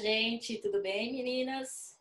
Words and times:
Gente, 0.00 0.58
tudo 0.58 0.82
bem, 0.82 1.12
meninas? 1.12 1.96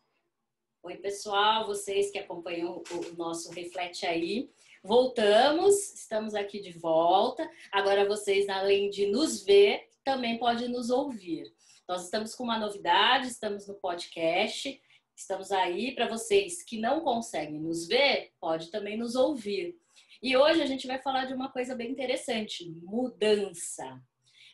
Oi, 0.82 0.98
pessoal, 0.98 1.68
vocês 1.68 2.10
que 2.10 2.18
acompanham 2.18 2.82
o 2.92 3.16
nosso 3.16 3.52
Reflete 3.52 4.06
aí. 4.06 4.50
Voltamos, 4.84 5.94
estamos 5.94 6.34
aqui 6.34 6.60
de 6.60 6.72
volta. 6.72 7.48
Agora 7.72 8.08
vocês, 8.08 8.50
além 8.50 8.90
de 8.90 9.06
nos 9.06 9.44
ver, 9.44 9.90
também 10.04 10.40
podem 10.40 10.70
nos 10.70 10.90
ouvir. 10.90 11.54
Nós 11.88 12.06
estamos 12.06 12.34
com 12.34 12.44
uma 12.44 12.58
novidade, 12.58 13.28
estamos 13.28 13.68
no 13.68 13.76
podcast. 13.76 14.82
Estamos 15.16 15.52
aí 15.52 15.94
para 15.94 16.08
vocês 16.08 16.64
que 16.64 16.80
não 16.80 17.02
conseguem 17.02 17.60
nos 17.60 17.88
ver, 17.88 18.32
pode 18.40 18.72
também 18.72 18.98
nos 18.98 19.16
ouvir. 19.16 19.78
E 20.22 20.36
hoje 20.36 20.62
a 20.62 20.66
gente 20.66 20.88
vai 20.88 21.00
falar 21.00 21.26
de 21.26 21.34
uma 21.34 21.52
coisa 21.52 21.76
bem 21.76 21.92
interessante, 21.92 22.68
mudança. 22.82 24.02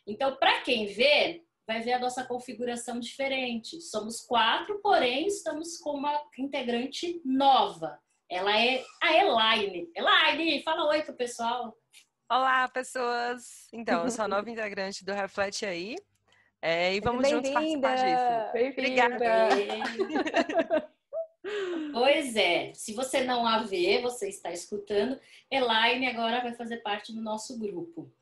Então, 0.06 0.36
para 0.36 0.60
quem 0.60 0.86
vê, 0.86 1.42
vai 1.70 1.80
ver 1.82 1.92
a 1.92 1.98
nossa 2.00 2.24
configuração 2.24 2.98
diferente. 2.98 3.80
Somos 3.80 4.20
quatro, 4.22 4.80
porém 4.80 5.28
estamos 5.28 5.78
com 5.78 5.90
uma 5.90 6.20
integrante 6.36 7.22
nova. 7.24 7.96
Ela 8.28 8.60
é 8.60 8.82
a 9.00 9.16
Elaine. 9.16 9.88
Elaine, 9.94 10.64
fala 10.64 10.88
oi 10.88 11.02
pro 11.02 11.14
pessoal. 11.14 11.72
Olá, 12.28 12.66
pessoas! 12.66 13.68
Então, 13.72 14.02
eu 14.02 14.10
sou 14.10 14.24
a 14.24 14.28
nova 14.28 14.50
integrante 14.50 15.04
do 15.04 15.12
Reflete 15.12 15.64
Aí. 15.64 15.94
É, 16.60 16.92
e 16.92 17.00
vamos 17.00 17.28
juntos 17.28 17.52
participar 17.52 17.94
disso. 17.94 18.72
Obrigada! 18.72 19.30
Pois 21.92 22.36
é, 22.36 22.72
se 22.74 22.92
você 22.92 23.24
não 23.24 23.46
a 23.46 23.62
vê, 23.62 24.00
você 24.02 24.28
está 24.28 24.52
escutando, 24.52 25.18
Elaine 25.50 26.06
agora 26.06 26.42
vai 26.42 26.54
fazer 26.54 26.76
parte 26.78 27.14
do 27.14 27.20
nosso 27.20 27.58
grupo. 27.58 28.12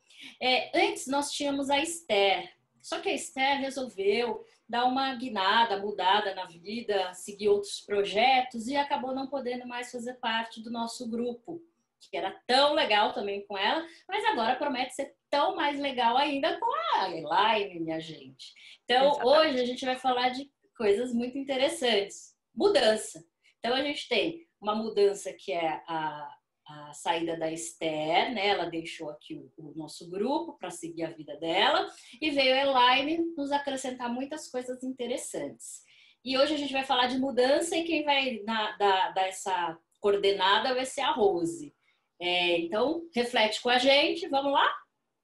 É, 0.41 0.71
antes 0.73 1.05
nós 1.05 1.29
tínhamos 1.31 1.69
a 1.69 1.79
Esther, 1.79 2.49
só 2.89 2.99
que 2.99 3.09
a 3.09 3.13
Esther 3.13 3.59
resolveu 3.59 4.43
dar 4.67 4.85
uma 4.85 5.13
guinada, 5.13 5.77
mudada 5.77 6.33
na 6.33 6.45
vida, 6.45 7.13
seguir 7.13 7.47
outros 7.47 7.81
projetos 7.81 8.67
e 8.67 8.75
acabou 8.75 9.13
não 9.13 9.27
podendo 9.27 9.67
mais 9.67 9.91
fazer 9.91 10.15
parte 10.15 10.59
do 10.59 10.71
nosso 10.71 11.07
grupo, 11.07 11.61
que 12.09 12.17
era 12.17 12.31
tão 12.47 12.73
legal 12.73 13.13
também 13.13 13.45
com 13.45 13.55
ela, 13.55 13.85
mas 14.07 14.25
agora 14.25 14.55
promete 14.55 14.95
ser 14.95 15.15
tão 15.29 15.55
mais 15.55 15.79
legal 15.79 16.17
ainda 16.17 16.59
com 16.59 16.71
a 16.95 17.11
Elaine, 17.11 17.79
minha 17.79 17.99
gente. 17.99 18.55
Então, 18.85 19.11
Exatamente. 19.11 19.37
hoje 19.37 19.59
a 19.61 19.65
gente 19.65 19.85
vai 19.85 19.95
falar 19.95 20.29
de 20.29 20.51
coisas 20.75 21.13
muito 21.13 21.37
interessantes. 21.37 22.35
Mudança. 22.55 23.23
Então, 23.59 23.75
a 23.75 23.83
gente 23.83 24.07
tem 24.07 24.47
uma 24.59 24.73
mudança 24.73 25.31
que 25.33 25.51
é 25.51 25.83
a, 25.87 26.38
a 26.69 26.93
saída 26.93 27.35
da 27.35 27.51
Esther, 27.51 28.33
né? 28.33 28.47
Ela 28.47 28.69
deixou 28.69 29.09
aqui 29.09 29.35
o, 29.35 29.51
o 29.57 29.73
nosso 29.75 30.09
grupo 30.09 30.53
para 30.53 30.69
seguir 30.69 31.03
a 31.03 31.11
vida 31.11 31.35
dela 31.37 31.87
e 32.21 32.29
veio 32.29 32.53
a 32.53 32.59
Elaine 32.59 33.33
nos 33.35 33.51
acrescentar 33.51 34.09
muitas 34.09 34.47
coisas 34.49 34.83
interessantes. 34.83 35.83
E 36.23 36.37
hoje 36.37 36.53
a 36.53 36.57
gente 36.57 36.73
vai 36.73 36.83
falar 36.83 37.07
de 37.07 37.17
mudança 37.17 37.75
e 37.75 37.83
quem 37.83 38.03
vai 38.03 38.41
na, 38.45 38.77
dar, 38.77 39.13
dar 39.13 39.27
essa 39.27 39.77
coordenada 39.99 40.75
vai 40.75 40.85
ser 40.85 41.01
a 41.01 41.11
Rose. 41.11 41.73
É, 42.19 42.59
então, 42.59 43.07
reflete 43.15 43.61
com 43.61 43.69
a 43.69 43.77
gente, 43.77 44.27
vamos 44.27 44.51
lá? 44.51 44.69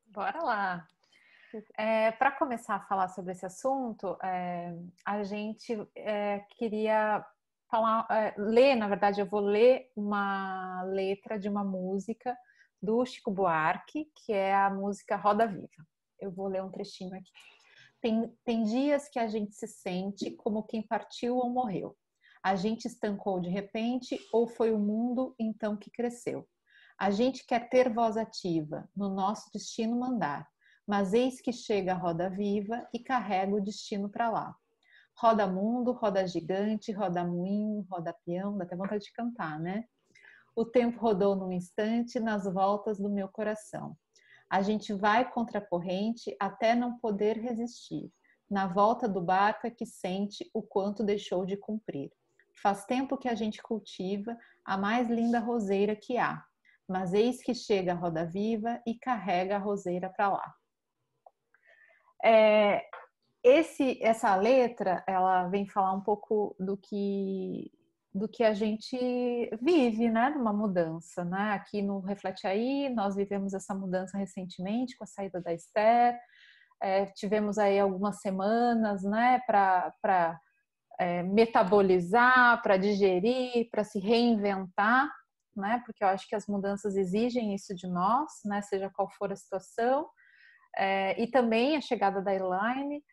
Bora 0.07 0.41
lá! 0.41 0.87
É, 1.77 2.11
Para 2.11 2.31
começar 2.31 2.75
a 2.75 2.85
falar 2.85 3.07
sobre 3.09 3.33
esse 3.33 3.45
assunto, 3.45 4.17
é, 4.23 4.73
a 5.05 5.23
gente 5.23 5.77
é, 5.95 6.39
queria 6.57 7.25
falar, 7.75 8.07
é, 8.09 8.33
ler, 8.37 8.75
na 8.75 8.87
verdade, 8.87 9.19
eu 9.19 9.25
vou 9.25 9.41
ler 9.41 9.91
uma 9.95 10.81
letra 10.83 11.37
de 11.37 11.49
uma 11.49 11.63
música 11.63 12.37
do 12.81 13.05
Chico 13.05 13.31
Buarque, 13.31 14.09
que 14.15 14.31
é 14.31 14.55
a 14.55 14.69
música 14.69 15.17
Roda 15.17 15.45
Viva. 15.45 15.85
Eu 16.19 16.31
vou 16.31 16.47
ler 16.47 16.63
um 16.63 16.71
trechinho 16.71 17.13
aqui. 17.13 17.31
Tem, 18.01 18.33
tem 18.45 18.63
dias 18.63 19.09
que 19.09 19.19
a 19.19 19.27
gente 19.27 19.53
se 19.53 19.67
sente 19.67 20.31
como 20.31 20.63
quem 20.63 20.81
partiu 20.81 21.35
ou 21.35 21.49
morreu. 21.49 21.97
A 22.41 22.55
gente 22.55 22.85
estancou 22.85 23.41
de 23.41 23.49
repente 23.49 24.17
ou 24.31 24.47
foi 24.47 24.71
o 24.71 24.79
mundo 24.79 25.35
então 25.37 25.75
que 25.75 25.91
cresceu. 25.91 26.47
A 26.97 27.11
gente 27.11 27.45
quer 27.45 27.67
ter 27.67 27.91
voz 27.91 28.15
ativa, 28.15 28.87
no 28.95 29.09
nosso 29.09 29.51
destino 29.51 29.99
mandar, 29.99 30.47
mas 30.87 31.13
eis 31.13 31.41
que 31.41 31.51
chega 31.51 31.91
a 31.91 31.97
roda 31.97 32.29
viva 32.29 32.87
e 32.93 32.99
carrega 32.99 33.53
o 33.53 33.61
destino 33.61 34.09
para 34.09 34.29
lá. 34.29 34.55
Roda 35.17 35.47
mundo, 35.47 35.93
roda 35.93 36.27
gigante, 36.27 36.91
roda 36.91 37.23
moinho, 37.23 37.85
roda 37.89 38.13
peão, 38.25 38.57
dá 38.57 38.65
até 38.65 38.75
vontade 38.75 39.05
de 39.05 39.13
cantar, 39.13 39.59
né? 39.59 39.85
O 40.55 40.65
tempo 40.65 40.99
rodou 40.99 41.35
num 41.35 41.51
instante 41.51 42.19
nas 42.19 42.45
voltas 42.45 42.97
do 42.97 43.09
meu 43.09 43.27
coração. 43.27 43.97
A 44.49 44.61
gente 44.61 44.93
vai 44.93 45.29
contra 45.29 45.59
a 45.59 45.65
corrente 45.65 46.35
até 46.39 46.75
não 46.75 46.97
poder 46.99 47.37
resistir. 47.37 48.11
Na 48.49 48.67
volta 48.67 49.07
do 49.07 49.21
barco 49.21 49.65
é 49.65 49.71
que 49.71 49.85
sente 49.85 50.49
o 50.53 50.61
quanto 50.61 51.03
deixou 51.03 51.45
de 51.45 51.57
cumprir. 51.57 52.11
Faz 52.61 52.85
tempo 52.85 53.17
que 53.17 53.27
a 53.27 53.35
gente 53.35 53.61
cultiva 53.61 54.37
a 54.63 54.77
mais 54.77 55.09
linda 55.09 55.39
roseira 55.39 55.95
que 55.95 56.17
há, 56.17 56.43
mas 56.87 57.13
eis 57.13 57.41
que 57.41 57.53
chega 57.53 57.93
a 57.93 57.95
roda 57.95 58.25
viva 58.25 58.81
e 58.85 58.97
carrega 58.97 59.55
a 59.55 59.59
roseira 59.59 60.09
para 60.09 60.29
lá. 60.29 60.55
É, 62.23 62.81
esse, 63.45 64.01
essa 64.01 64.35
letra, 64.35 65.03
ela 65.07 65.47
vem 65.47 65.67
falar 65.67 65.93
um 65.93 66.01
pouco 66.01 66.55
do 66.59 66.75
que 66.75 67.71
do 68.13 68.29
que 68.29 68.45
a 68.45 68.53
gente 68.53 68.97
vive, 69.61 70.09
né, 70.09 70.29
numa 70.29 70.53
mudança, 70.53 71.25
né? 71.25 71.51
Aqui 71.51 71.81
no 71.81 71.99
Reflete 71.99 72.47
Aí, 72.47 72.89
nós 72.89 73.13
vivemos 73.13 73.53
essa 73.53 73.75
mudança 73.75 74.17
recentemente 74.17 74.95
com 74.95 75.03
a 75.03 75.07
saída 75.07 75.41
da 75.41 75.53
Esther, 75.53 76.17
é, 76.81 77.07
tivemos 77.07 77.57
aí 77.57 77.77
algumas 77.77 78.21
semanas, 78.21 79.03
né, 79.03 79.41
para 79.45 80.39
é, 80.97 81.23
metabolizar, 81.23 82.61
para 82.61 82.77
digerir, 82.77 83.69
para 83.69 83.83
se 83.83 83.99
reinventar, 83.99 85.11
né? 85.55 85.81
Porque 85.85 86.01
eu 86.01 86.07
acho 86.07 86.27
que 86.27 86.35
as 86.35 86.47
mudanças 86.47 86.95
exigem 86.95 87.53
isso 87.53 87.75
de 87.75 87.87
nós, 87.87 88.31
né? 88.45 88.61
Seja 88.61 88.89
qual 88.89 89.09
for 89.09 89.31
a 89.31 89.35
situação. 89.35 90.07
É, 90.77 91.21
e 91.21 91.27
também 91.27 91.75
a 91.75 91.81
chegada 91.81 92.21
da 92.21 92.33
Elaine, 92.33 93.03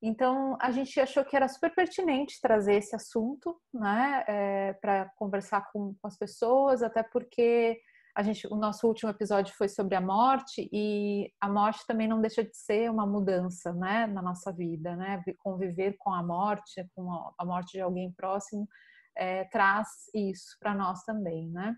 então, 0.00 0.56
a 0.60 0.70
gente 0.70 0.98
achou 1.00 1.24
que 1.24 1.34
era 1.34 1.48
super 1.48 1.74
pertinente 1.74 2.40
trazer 2.40 2.74
esse 2.74 2.94
assunto, 2.94 3.60
né, 3.74 4.24
é, 4.28 4.72
para 4.74 5.10
conversar 5.16 5.68
com, 5.72 5.94
com, 6.00 6.06
as 6.06 6.16
pessoas, 6.16 6.82
até 6.82 7.02
porque 7.02 7.80
a 8.16 8.22
gente, 8.22 8.46
o 8.46 8.54
nosso 8.56 8.86
último 8.86 9.10
episódio 9.10 9.54
foi 9.56 9.68
sobre 9.68 9.96
a 9.96 10.00
morte 10.00 10.68
e 10.72 11.32
a 11.40 11.48
morte 11.48 11.84
também 11.86 12.06
não 12.06 12.20
deixa 12.20 12.44
de 12.44 12.56
ser 12.56 12.90
uma 12.90 13.06
mudança, 13.06 13.72
né, 13.72 14.06
na 14.06 14.22
nossa 14.22 14.52
vida, 14.52 14.94
né, 14.94 15.20
conviver 15.38 15.96
com 15.98 16.12
a 16.12 16.22
morte, 16.22 16.88
com 16.94 17.32
a, 17.36 17.44
morte 17.44 17.72
de 17.72 17.80
alguém 17.80 18.12
próximo, 18.12 18.68
é, 19.16 19.44
traz 19.46 19.88
isso 20.14 20.56
para 20.60 20.76
nós 20.76 21.02
também, 21.02 21.50
né. 21.50 21.74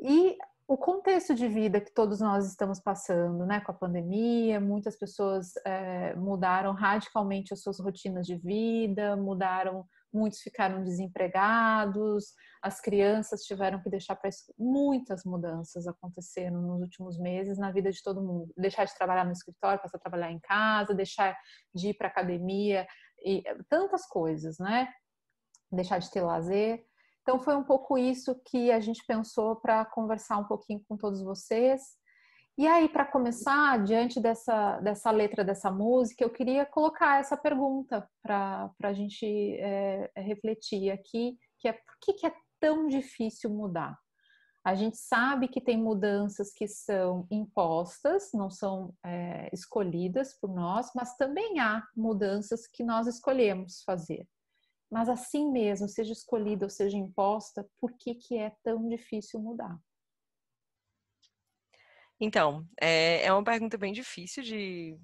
E 0.00 0.36
o 0.70 0.78
contexto 0.78 1.34
de 1.34 1.48
vida 1.48 1.80
que 1.80 1.92
todos 1.92 2.20
nós 2.20 2.46
estamos 2.46 2.78
passando, 2.78 3.44
né, 3.44 3.60
com 3.60 3.72
a 3.72 3.74
pandemia, 3.74 4.60
muitas 4.60 4.96
pessoas 4.96 5.50
é, 5.66 6.14
mudaram 6.14 6.72
radicalmente 6.74 7.52
as 7.52 7.60
suas 7.60 7.80
rotinas 7.80 8.24
de 8.24 8.36
vida, 8.36 9.16
mudaram, 9.16 9.84
muitos 10.14 10.38
ficaram 10.38 10.84
desempregados, 10.84 12.26
as 12.62 12.80
crianças 12.80 13.42
tiveram 13.42 13.82
que 13.82 13.90
deixar 13.90 14.14
para 14.14 14.30
muitas 14.56 15.24
mudanças 15.24 15.88
aconteceram 15.88 16.62
nos 16.62 16.82
últimos 16.82 17.18
meses 17.18 17.58
na 17.58 17.72
vida 17.72 17.90
de 17.90 18.00
todo 18.00 18.22
mundo, 18.22 18.54
deixar 18.56 18.84
de 18.84 18.94
trabalhar 18.94 19.24
no 19.24 19.32
escritório, 19.32 19.82
passar 19.82 19.98
a 19.98 20.00
trabalhar 20.00 20.30
em 20.30 20.38
casa, 20.38 20.94
deixar 20.94 21.36
de 21.74 21.88
ir 21.88 21.94
para 21.94 22.06
academia 22.06 22.86
e 23.24 23.42
tantas 23.68 24.06
coisas, 24.06 24.56
né? 24.60 24.88
Deixar 25.72 25.98
de 25.98 26.08
ter 26.12 26.22
lazer. 26.22 26.88
Então 27.22 27.38
foi 27.38 27.54
um 27.54 27.64
pouco 27.64 27.98
isso 27.98 28.40
que 28.46 28.70
a 28.70 28.80
gente 28.80 29.04
pensou 29.06 29.56
para 29.56 29.84
conversar 29.84 30.38
um 30.38 30.44
pouquinho 30.44 30.82
com 30.88 30.96
todos 30.96 31.22
vocês. 31.22 31.82
E 32.58 32.66
aí, 32.66 32.88
para 32.88 33.06
começar, 33.06 33.82
diante 33.84 34.20
dessa, 34.20 34.78
dessa 34.80 35.10
letra 35.10 35.42
dessa 35.44 35.70
música, 35.70 36.22
eu 36.22 36.30
queria 36.30 36.66
colocar 36.66 37.18
essa 37.18 37.36
pergunta 37.36 38.06
para 38.22 38.70
a 38.82 38.92
gente 38.92 39.24
é, 39.24 40.10
refletir 40.16 40.90
aqui, 40.90 41.38
que 41.58 41.68
é 41.68 41.72
por 41.72 41.96
que, 42.02 42.12
que 42.14 42.26
é 42.26 42.34
tão 42.60 42.86
difícil 42.86 43.50
mudar? 43.50 43.98
A 44.62 44.74
gente 44.74 44.98
sabe 44.98 45.48
que 45.48 45.60
tem 45.60 45.78
mudanças 45.78 46.52
que 46.52 46.68
são 46.68 47.26
impostas, 47.30 48.30
não 48.34 48.50
são 48.50 48.92
é, 49.06 49.48
escolhidas 49.54 50.38
por 50.38 50.54
nós, 50.54 50.90
mas 50.94 51.16
também 51.16 51.58
há 51.60 51.82
mudanças 51.96 52.66
que 52.66 52.84
nós 52.84 53.06
escolhemos 53.06 53.82
fazer 53.86 54.28
mas 54.90 55.08
assim 55.08 55.50
mesmo, 55.50 55.88
seja 55.88 56.12
escolhida 56.12 56.66
ou 56.66 56.70
seja 56.70 56.96
imposta, 56.96 57.68
por 57.80 57.92
que, 57.96 58.14
que 58.14 58.36
é 58.36 58.50
tão 58.62 58.88
difícil 58.88 59.40
mudar? 59.40 59.78
Então, 62.18 62.66
é, 62.78 63.24
é 63.24 63.32
uma 63.32 63.44
pergunta 63.44 63.78
bem 63.78 63.92
difícil 63.92 64.42
de, 64.42 64.98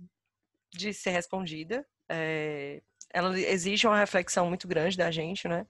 de 0.73 0.93
ser 0.93 1.11
respondida. 1.11 1.87
É, 2.11 2.83
ela 3.13 3.39
exige 3.39 3.87
uma 3.87 3.99
reflexão 3.99 4.49
muito 4.49 4.69
grande 4.69 4.97
da 4.97 5.11
gente, 5.11 5.49
né? 5.49 5.67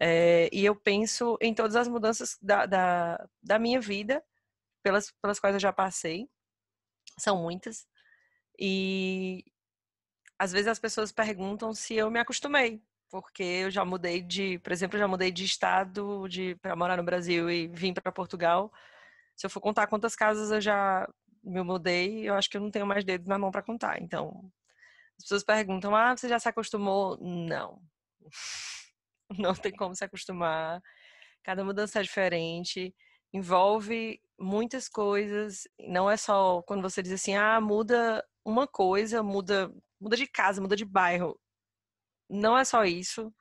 É, 0.00 0.48
e 0.52 0.64
eu 0.64 0.76
penso 0.76 1.36
em 1.40 1.52
todas 1.52 1.74
as 1.74 1.88
mudanças 1.88 2.38
da, 2.40 2.64
da, 2.64 3.28
da 3.42 3.58
minha 3.58 3.80
vida, 3.80 4.24
pelas, 4.82 5.10
pelas 5.20 5.40
quais 5.40 5.54
eu 5.54 5.60
já 5.60 5.72
passei. 5.72 6.30
São 7.18 7.42
muitas. 7.42 7.86
E 8.58 9.44
às 10.38 10.52
vezes 10.52 10.68
as 10.68 10.78
pessoas 10.78 11.12
perguntam 11.12 11.74
se 11.74 11.94
eu 11.94 12.10
me 12.10 12.20
acostumei, 12.20 12.80
porque 13.10 13.42
eu 13.42 13.70
já 13.70 13.84
mudei 13.84 14.22
de, 14.22 14.58
por 14.60 14.72
exemplo, 14.72 14.96
eu 14.96 15.00
já 15.00 15.08
mudei 15.08 15.30
de 15.32 15.44
estado 15.44 16.28
de 16.28 16.54
para 16.56 16.76
morar 16.76 16.96
no 16.96 17.02
Brasil 17.04 17.50
e 17.50 17.68
vim 17.68 17.92
para 17.94 18.12
Portugal. 18.12 18.72
Se 19.36 19.46
eu 19.46 19.50
for 19.50 19.60
contar 19.60 19.86
quantas 19.88 20.16
casas 20.16 20.50
eu 20.50 20.60
já 20.60 21.08
me 21.44 21.62
mudei, 21.62 22.28
eu 22.28 22.34
acho 22.34 22.50
que 22.50 22.56
eu 22.56 22.60
não 22.60 22.70
tenho 22.70 22.86
mais 22.86 23.04
dedos 23.04 23.28
na 23.28 23.38
mão 23.38 23.50
para 23.50 23.62
contar. 23.62 24.00
Então, 24.02 24.50
as 25.18 25.24
pessoas 25.24 25.44
perguntam: 25.44 25.94
"Ah, 25.96 26.16
você 26.16 26.28
já 26.28 26.38
se 26.38 26.48
acostumou?" 26.48 27.18
Não. 27.20 27.80
Não 29.38 29.54
tem 29.54 29.72
como 29.72 29.94
se 29.94 30.04
acostumar. 30.04 30.82
Cada 31.44 31.64
mudança 31.64 32.00
é 32.00 32.02
diferente, 32.02 32.94
envolve 33.32 34.20
muitas 34.38 34.88
coisas. 34.88 35.68
Não 35.80 36.10
é 36.10 36.16
só 36.16 36.62
quando 36.62 36.82
você 36.82 37.02
diz 37.02 37.12
assim: 37.12 37.36
"Ah, 37.36 37.60
muda 37.60 38.24
uma 38.44 38.66
coisa, 38.68 39.22
muda, 39.22 39.72
muda 40.00 40.16
de 40.16 40.26
casa, 40.26 40.60
muda 40.62 40.76
de 40.76 40.84
bairro." 40.84 41.38
Não 42.28 42.56
é 42.56 42.64
só 42.64 42.84
isso. 42.84 43.32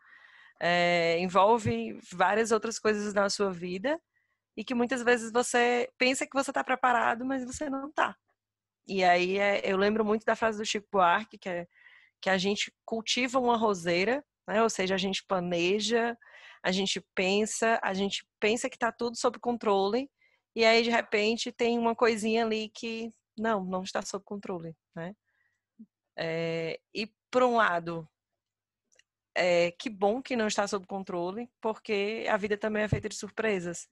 É, 0.60 1.20
envolve 1.20 2.00
várias 2.12 2.52
outras 2.52 2.80
coisas 2.80 3.14
na 3.14 3.30
sua 3.30 3.52
vida 3.52 4.00
e 4.56 4.64
que 4.64 4.74
muitas 4.74 5.04
vezes 5.04 5.32
você 5.32 5.90
pensa 5.98 6.26
que 6.26 6.34
você 6.34 6.50
está 6.50 6.64
preparado, 6.64 7.24
mas 7.26 7.46
você 7.46 7.70
não 7.70 7.90
está. 7.90 8.16
E 8.88 9.04
aí 9.04 9.38
é, 9.38 9.62
eu 9.64 9.78
lembro 9.78 10.04
muito 10.04 10.26
da 10.26 10.36
frase 10.36 10.58
do 10.58 10.66
Chico 10.66 10.88
Buarque, 10.92 11.38
que 11.38 11.50
é 11.50 11.68
que 12.22 12.30
a 12.30 12.38
gente 12.38 12.74
cultiva 12.86 13.40
uma 13.40 13.58
roseira, 13.58 14.24
né? 14.48 14.62
ou 14.62 14.70
seja, 14.70 14.96
a 14.96 14.98
gente 14.98 15.24
planeja, 15.24 16.18
a 16.64 16.72
gente 16.72 17.00
pensa, 17.14 17.80
a 17.84 17.94
gente 17.94 18.28
pensa 18.40 18.70
que 18.70 18.76
está 18.76 18.92
tudo 18.92 19.16
sob 19.16 19.40
controle, 19.40 20.10
e 20.56 20.66
aí 20.66 20.84
de 20.84 20.90
repente 20.90 21.52
tem 21.52 21.78
uma 21.78 21.96
coisinha 21.96 22.44
ali 22.44 22.70
que 22.70 23.12
não, 23.38 23.64
não 23.64 23.84
está 23.84 24.02
sob 24.02 24.24
controle, 24.26 24.76
né? 24.96 25.16
É, 26.18 26.80
e 26.94 27.12
por 27.30 27.44
um 27.44 27.58
lado, 27.58 28.10
é, 29.38 29.72
que 29.72 29.88
bom 29.88 30.20
que 30.20 30.36
não 30.36 30.48
está 30.48 30.68
sob 30.68 30.88
controle, 30.88 31.48
porque 31.62 32.26
a 32.28 32.36
vida 32.38 32.58
também 32.58 32.82
é 32.82 32.88
feita 32.88 33.08
de 33.08 33.16
surpresas. 33.16 33.88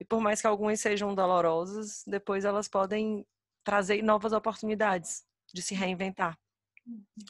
E 0.00 0.04
por 0.04 0.20
mais 0.20 0.40
que 0.40 0.48
algumas 0.48 0.80
sejam 0.80 1.14
dolorosas, 1.14 2.02
depois 2.06 2.44
elas 2.44 2.66
podem 2.66 3.24
trazer 3.62 4.02
novas 4.02 4.32
oportunidades 4.32 5.24
de 5.54 5.62
se 5.62 5.76
reinventar. 5.76 6.36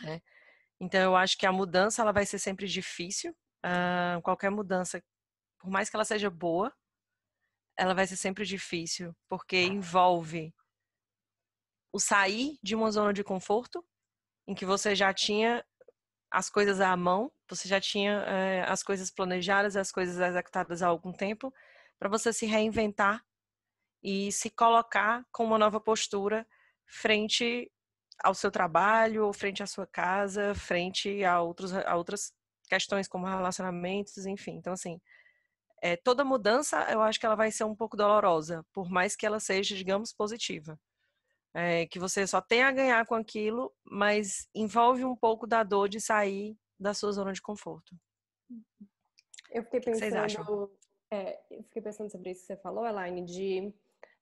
Né? 0.03 0.23
Então 0.81 1.01
eu 1.01 1.15
acho 1.15 1.37
que 1.37 1.45
a 1.45 1.53
mudança 1.53 2.01
ela 2.01 2.13
vai 2.13 2.25
ser 2.25 2.39
sempre 2.39 2.67
difícil. 2.67 3.37
Uh, 3.63 4.23
qualquer 4.23 4.51
mudança, 4.51 5.03
por 5.59 5.69
mais 5.69 5.91
que 5.91 5.97
ela 5.97 6.05
seja 6.05 6.31
boa, 6.31 6.75
ela 7.77 7.93
vai 7.93 8.07
ser 8.07 8.17
sempre 8.17 8.47
difícil, 8.47 9.15
porque 9.29 9.61
envolve 9.61 10.55
o 11.93 12.01
sair 12.01 12.59
de 12.63 12.75
uma 12.75 12.91
zona 12.91 13.13
de 13.13 13.23
conforto, 13.23 13.85
em 14.47 14.55
que 14.55 14.65
você 14.65 14.95
já 14.95 15.13
tinha 15.13 15.63
as 16.31 16.49
coisas 16.49 16.81
à 16.81 16.97
mão, 16.97 17.31
você 17.51 17.69
já 17.69 17.81
tinha 17.81 18.13
é, 18.27 18.63
as 18.69 18.83
coisas 18.83 19.11
planejadas, 19.11 19.77
as 19.77 19.93
coisas 19.93 20.19
executadas 20.19 20.83
há 20.83 20.89
algum 20.89 21.13
tempo, 21.13 21.53
para 21.99 22.09
você 22.09 22.33
se 22.33 22.47
reinventar 22.47 23.25
e 24.03 24.33
se 24.33 24.51
colocar 24.51 25.25
com 25.31 25.45
uma 25.45 25.59
nova 25.59 25.81
postura 25.81 26.47
frente 26.87 27.71
ao 28.23 28.35
seu 28.35 28.51
trabalho, 28.51 29.33
frente 29.33 29.63
à 29.63 29.67
sua 29.67 29.87
casa, 29.87 30.55
frente 30.55 31.25
a, 31.25 31.41
outros, 31.41 31.75
a 31.75 31.97
outras 31.97 32.33
questões 32.69 33.09
como 33.09 33.27
relacionamentos, 33.27 34.27
enfim. 34.27 34.57
Então, 34.57 34.73
assim, 34.73 35.01
é, 35.83 35.97
toda 35.97 36.25
mudança 36.25 36.87
eu 36.91 37.01
acho 37.03 37.19
que 37.19 37.27
ela 37.27 37.35
vai 37.37 37.51
ser 37.51 37.65
um 37.65 37.77
pouco 37.77 37.97
dolorosa, 37.97 38.65
por 38.73 38.91
mais 38.91 39.17
que 39.17 39.27
ela 39.27 39.41
seja, 39.41 39.75
digamos, 39.75 40.13
positiva 40.13 40.79
é, 41.55 41.87
que 41.87 41.99
você 41.99 42.27
só 42.27 42.41
tem 42.41 42.63
a 42.63 42.71
ganhar 42.71 43.05
com 43.07 43.15
aquilo, 43.15 43.73
mas 43.85 44.49
envolve 44.55 45.05
um 45.05 45.17
pouco 45.17 45.47
da 45.47 45.63
dor 45.63 45.89
de 45.89 46.01
sair 46.01 46.57
da 46.81 46.95
sua 46.95 47.13
zona 47.13 47.33
de 47.33 47.43
conforto. 47.43 47.95
Eu 49.53 49.63
fiquei 49.65 49.81
pensando, 49.81 50.71
é, 51.11 51.39
eu 51.51 51.63
fiquei 51.65 51.83
pensando 51.83 52.11
sobre 52.11 52.31
isso 52.31 52.41
que 52.41 52.47
você 52.47 52.57
falou, 52.57 52.87
Elaine, 52.87 53.23
de 53.25 53.75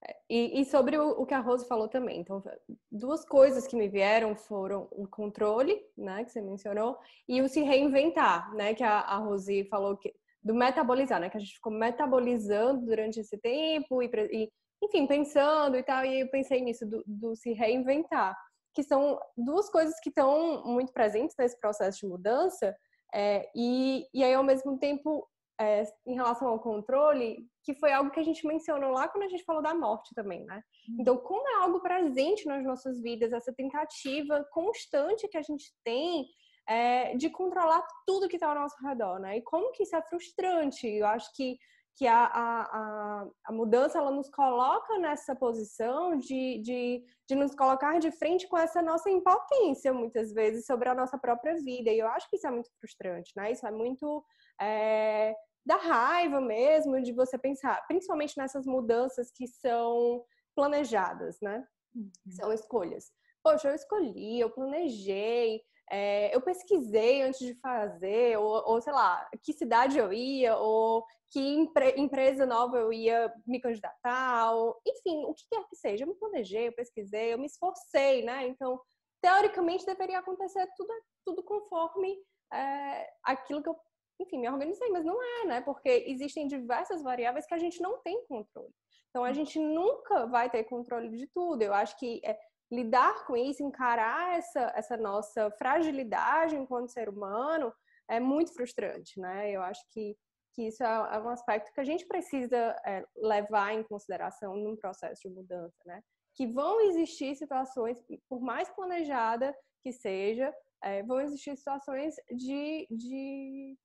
é, 0.02 0.16
e, 0.28 0.60
e 0.60 0.64
sobre 0.64 0.96
o, 0.96 1.10
o, 1.20 1.26
que 1.26 1.34
a 1.34 1.40
Rose 1.40 1.66
falou 1.66 1.88
também. 1.88 2.20
Então, 2.20 2.42
duas 2.90 3.24
coisas 3.24 3.66
que 3.66 3.76
me 3.76 3.88
vieram 3.88 4.34
foram 4.36 4.88
o 4.90 5.06
controle, 5.06 5.80
né, 5.96 6.24
que 6.24 6.32
você 6.32 6.40
mencionou, 6.40 6.98
e 7.28 7.40
o 7.42 7.48
se 7.48 7.62
reinventar, 7.62 8.52
né, 8.54 8.74
que 8.74 8.84
a, 8.84 9.00
a 9.00 9.16
Rose 9.18 9.64
falou 9.64 9.96
que 9.96 10.14
do 10.42 10.54
metabolizar, 10.54 11.20
né, 11.20 11.28
que 11.28 11.36
a 11.36 11.40
gente 11.40 11.54
ficou 11.54 11.72
metabolizando 11.72 12.86
durante 12.86 13.20
esse 13.20 13.36
tempo 13.38 14.02
e, 14.02 14.10
e 14.32 14.52
enfim, 14.82 15.06
pensando 15.06 15.76
e 15.76 15.82
tal, 15.82 16.04
e 16.04 16.20
eu 16.20 16.28
pensei 16.30 16.60
nisso, 16.60 16.86
do, 16.86 17.02
do 17.04 17.34
se 17.34 17.52
reinventar, 17.52 18.36
que 18.74 18.82
são 18.82 19.18
duas 19.36 19.68
coisas 19.70 19.98
que 20.00 20.08
estão 20.08 20.64
muito 20.64 20.92
presentes 20.92 21.34
nesse 21.38 21.58
processo 21.58 22.00
de 22.00 22.06
mudança, 22.06 22.76
é, 23.14 23.48
e, 23.54 24.06
e 24.12 24.22
aí, 24.22 24.34
ao 24.34 24.44
mesmo 24.44 24.78
tempo, 24.78 25.26
é, 25.60 25.82
em 26.06 26.14
relação 26.14 26.48
ao 26.48 26.60
controle, 26.60 27.38
que 27.64 27.74
foi 27.74 27.92
algo 27.92 28.10
que 28.10 28.20
a 28.20 28.24
gente 28.24 28.46
mencionou 28.46 28.92
lá 28.92 29.08
quando 29.08 29.24
a 29.24 29.28
gente 29.28 29.44
falou 29.44 29.62
da 29.62 29.74
morte 29.74 30.14
também, 30.14 30.44
né? 30.44 30.62
Uhum. 30.88 30.96
Então, 31.00 31.16
como 31.16 31.48
é 31.48 31.54
algo 31.62 31.80
presente 31.80 32.46
nas 32.46 32.64
nossas 32.64 33.00
vidas, 33.00 33.32
essa 33.32 33.52
tentativa 33.52 34.46
constante 34.52 35.28
que 35.28 35.36
a 35.36 35.42
gente 35.42 35.72
tem 35.84 36.26
é, 36.68 37.16
de 37.16 37.30
controlar 37.30 37.82
tudo 38.06 38.28
que 38.28 38.36
está 38.36 38.48
ao 38.48 38.54
nosso 38.54 38.76
redor, 38.86 39.18
né? 39.18 39.38
E 39.38 39.42
como 39.42 39.72
que 39.72 39.82
isso 39.82 39.96
é 39.96 40.02
frustrante. 40.02 40.86
Eu 40.86 41.06
acho 41.06 41.30
que 41.34 41.58
que 41.98 42.06
a, 42.06 42.26
a, 42.26 43.26
a, 43.46 43.52
mudança 43.52 43.98
ela 43.98 44.12
nos 44.12 44.30
coloca 44.30 44.96
nessa 45.00 45.34
posição 45.34 46.16
de, 46.16 46.62
de, 46.62 47.04
de 47.28 47.34
nos 47.34 47.56
colocar 47.56 47.98
de 47.98 48.12
frente 48.12 48.46
com 48.46 48.56
essa 48.56 48.80
nossa 48.80 49.10
impotência, 49.10 49.92
muitas 49.92 50.32
vezes, 50.32 50.64
sobre 50.64 50.88
a 50.88 50.94
nossa 50.94 51.18
própria 51.18 51.56
vida. 51.56 51.90
E 51.90 51.98
eu 51.98 52.06
acho 52.06 52.30
que 52.30 52.36
isso 52.36 52.46
é 52.46 52.52
muito 52.52 52.70
frustrante, 52.78 53.32
né? 53.36 53.50
Isso 53.50 53.66
é 53.66 53.72
muito 53.72 54.24
é, 54.60 55.34
da 55.66 55.74
raiva 55.74 56.40
mesmo, 56.40 57.02
de 57.02 57.12
você 57.12 57.36
pensar, 57.36 57.84
principalmente 57.88 58.38
nessas 58.38 58.64
mudanças 58.64 59.32
que 59.32 59.48
são 59.48 60.24
planejadas, 60.54 61.36
né? 61.42 61.66
Uhum. 61.96 62.10
São 62.30 62.52
escolhas. 62.52 63.10
Poxa, 63.42 63.70
eu 63.70 63.74
escolhi, 63.74 64.38
eu 64.38 64.50
planejei, 64.50 65.60
é, 65.90 66.34
eu 66.34 66.40
pesquisei 66.40 67.22
antes 67.22 67.40
de 67.40 67.54
fazer, 67.60 68.38
ou, 68.38 68.62
ou, 68.66 68.80
sei 68.80 68.92
lá, 68.92 69.28
que 69.42 69.52
cidade 69.52 69.98
eu 69.98 70.12
ia, 70.12 70.56
ou 70.56 71.04
que 71.30 71.40
empre 71.40 71.94
empresa 71.96 72.46
nova 72.46 72.78
eu 72.78 72.92
ia 72.92 73.32
me 73.46 73.60
candidatar, 73.60 74.52
ou, 74.52 74.80
enfim, 74.86 75.24
o 75.24 75.34
que 75.34 75.44
quer 75.50 75.64
que 75.68 75.76
seja. 75.76 76.04
Eu 76.04 76.08
me 76.08 76.14
planejei, 76.14 76.68
eu 76.68 76.72
pesquisei, 76.72 77.32
eu 77.32 77.38
me 77.38 77.46
esforcei, 77.46 78.22
né? 78.22 78.46
Então, 78.46 78.80
teoricamente, 79.22 79.86
deveria 79.86 80.18
acontecer 80.18 80.66
tudo, 80.76 80.92
tudo 81.24 81.42
conforme 81.42 82.16
é, 82.52 83.10
aquilo 83.24 83.62
que 83.62 83.68
eu, 83.68 83.76
enfim, 84.20 84.38
me 84.38 84.48
organizei, 84.48 84.88
mas 84.90 85.04
não 85.04 85.22
é, 85.22 85.44
né? 85.46 85.60
Porque 85.60 86.04
existem 86.06 86.46
diversas 86.46 87.02
variáveis 87.02 87.46
que 87.46 87.54
a 87.54 87.58
gente 87.58 87.80
não 87.80 87.98
tem 87.98 88.24
controle. 88.26 88.72
Então, 89.10 89.24
a 89.24 89.32
gente 89.32 89.58
nunca 89.58 90.26
vai 90.26 90.50
ter 90.50 90.64
controle 90.64 91.08
de 91.08 91.26
tudo. 91.28 91.62
Eu 91.62 91.72
acho 91.72 91.98
que 91.98 92.20
é, 92.24 92.38
lidar 92.70 93.26
com 93.26 93.36
isso, 93.36 93.62
encarar 93.62 94.36
essa, 94.36 94.72
essa 94.74 94.96
nossa 94.96 95.50
fragilidade 95.52 96.56
enquanto 96.56 96.92
ser 96.92 97.08
humano 97.08 97.72
é 98.08 98.20
muito 98.20 98.52
frustrante, 98.52 99.18
né? 99.20 99.50
Eu 99.50 99.62
acho 99.62 99.82
que, 99.90 100.16
que 100.54 100.68
isso 100.68 100.82
é, 100.82 100.86
é 100.86 101.18
um 101.20 101.28
aspecto 101.28 101.72
que 101.72 101.80
a 101.80 101.84
gente 101.84 102.06
precisa 102.06 102.56
é, 102.84 103.04
levar 103.16 103.72
em 103.72 103.82
consideração 103.82 104.56
num 104.56 104.76
processo 104.76 105.22
de 105.22 105.34
mudança, 105.34 105.78
né? 105.86 106.02
Que 106.34 106.46
vão 106.46 106.80
existir 106.82 107.34
situações, 107.36 107.98
por 108.28 108.40
mais 108.40 108.68
planejada 108.70 109.56
que 109.82 109.92
seja, 109.92 110.54
é, 110.82 111.02
vão 111.02 111.20
existir 111.20 111.56
situações 111.56 112.14
de, 112.30 112.86
de 112.90 113.76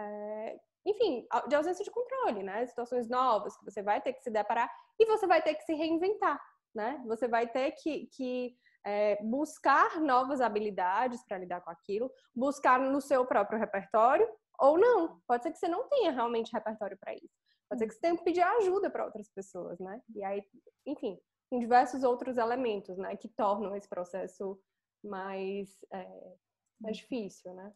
é, 0.00 0.56
enfim, 0.84 1.26
de 1.48 1.54
ausência 1.54 1.84
de 1.84 1.90
controle, 1.90 2.42
né? 2.42 2.66
Situações 2.66 3.08
novas 3.08 3.56
que 3.56 3.64
você 3.64 3.82
vai 3.82 4.00
ter 4.00 4.12
que 4.12 4.22
se 4.22 4.30
deparar 4.30 4.70
e 4.98 5.06
você 5.06 5.26
vai 5.26 5.42
ter 5.42 5.54
que 5.54 5.62
se 5.64 5.74
reinventar, 5.74 6.40
né? 6.74 7.02
Você 7.06 7.28
vai 7.28 7.46
ter 7.46 7.72
que, 7.72 8.06
que 8.12 8.56
é, 8.84 9.22
buscar 9.22 10.00
novas 10.00 10.40
habilidades 10.40 11.24
para 11.26 11.38
lidar 11.38 11.60
com 11.60 11.70
aquilo, 11.70 12.10
buscar 12.34 12.80
no 12.80 13.00
seu 13.00 13.26
próprio 13.26 13.58
repertório 13.58 14.28
ou 14.58 14.78
não. 14.78 15.20
Pode 15.26 15.42
ser 15.42 15.52
que 15.52 15.58
você 15.58 15.68
não 15.68 15.88
tenha 15.88 16.12
realmente 16.12 16.52
repertório 16.52 16.96
para 16.98 17.14
isso. 17.14 17.34
Pode 17.68 17.80
ser 17.80 17.88
que 17.88 17.94
você 17.94 18.00
tenha 18.00 18.16
que 18.16 18.24
pedir 18.24 18.42
ajuda 18.42 18.90
para 18.90 19.04
outras 19.04 19.30
pessoas, 19.30 19.78
né? 19.78 20.00
E 20.14 20.24
aí, 20.24 20.42
enfim, 20.86 21.18
tem 21.50 21.58
diversos 21.58 22.02
outros 22.02 22.36
elementos, 22.36 22.96
né, 22.96 23.16
que 23.16 23.28
tornam 23.28 23.76
esse 23.76 23.88
processo 23.88 24.58
mais, 25.04 25.68
é, 25.92 26.34
mais 26.80 26.96
difícil, 26.96 27.52
né? 27.54 27.72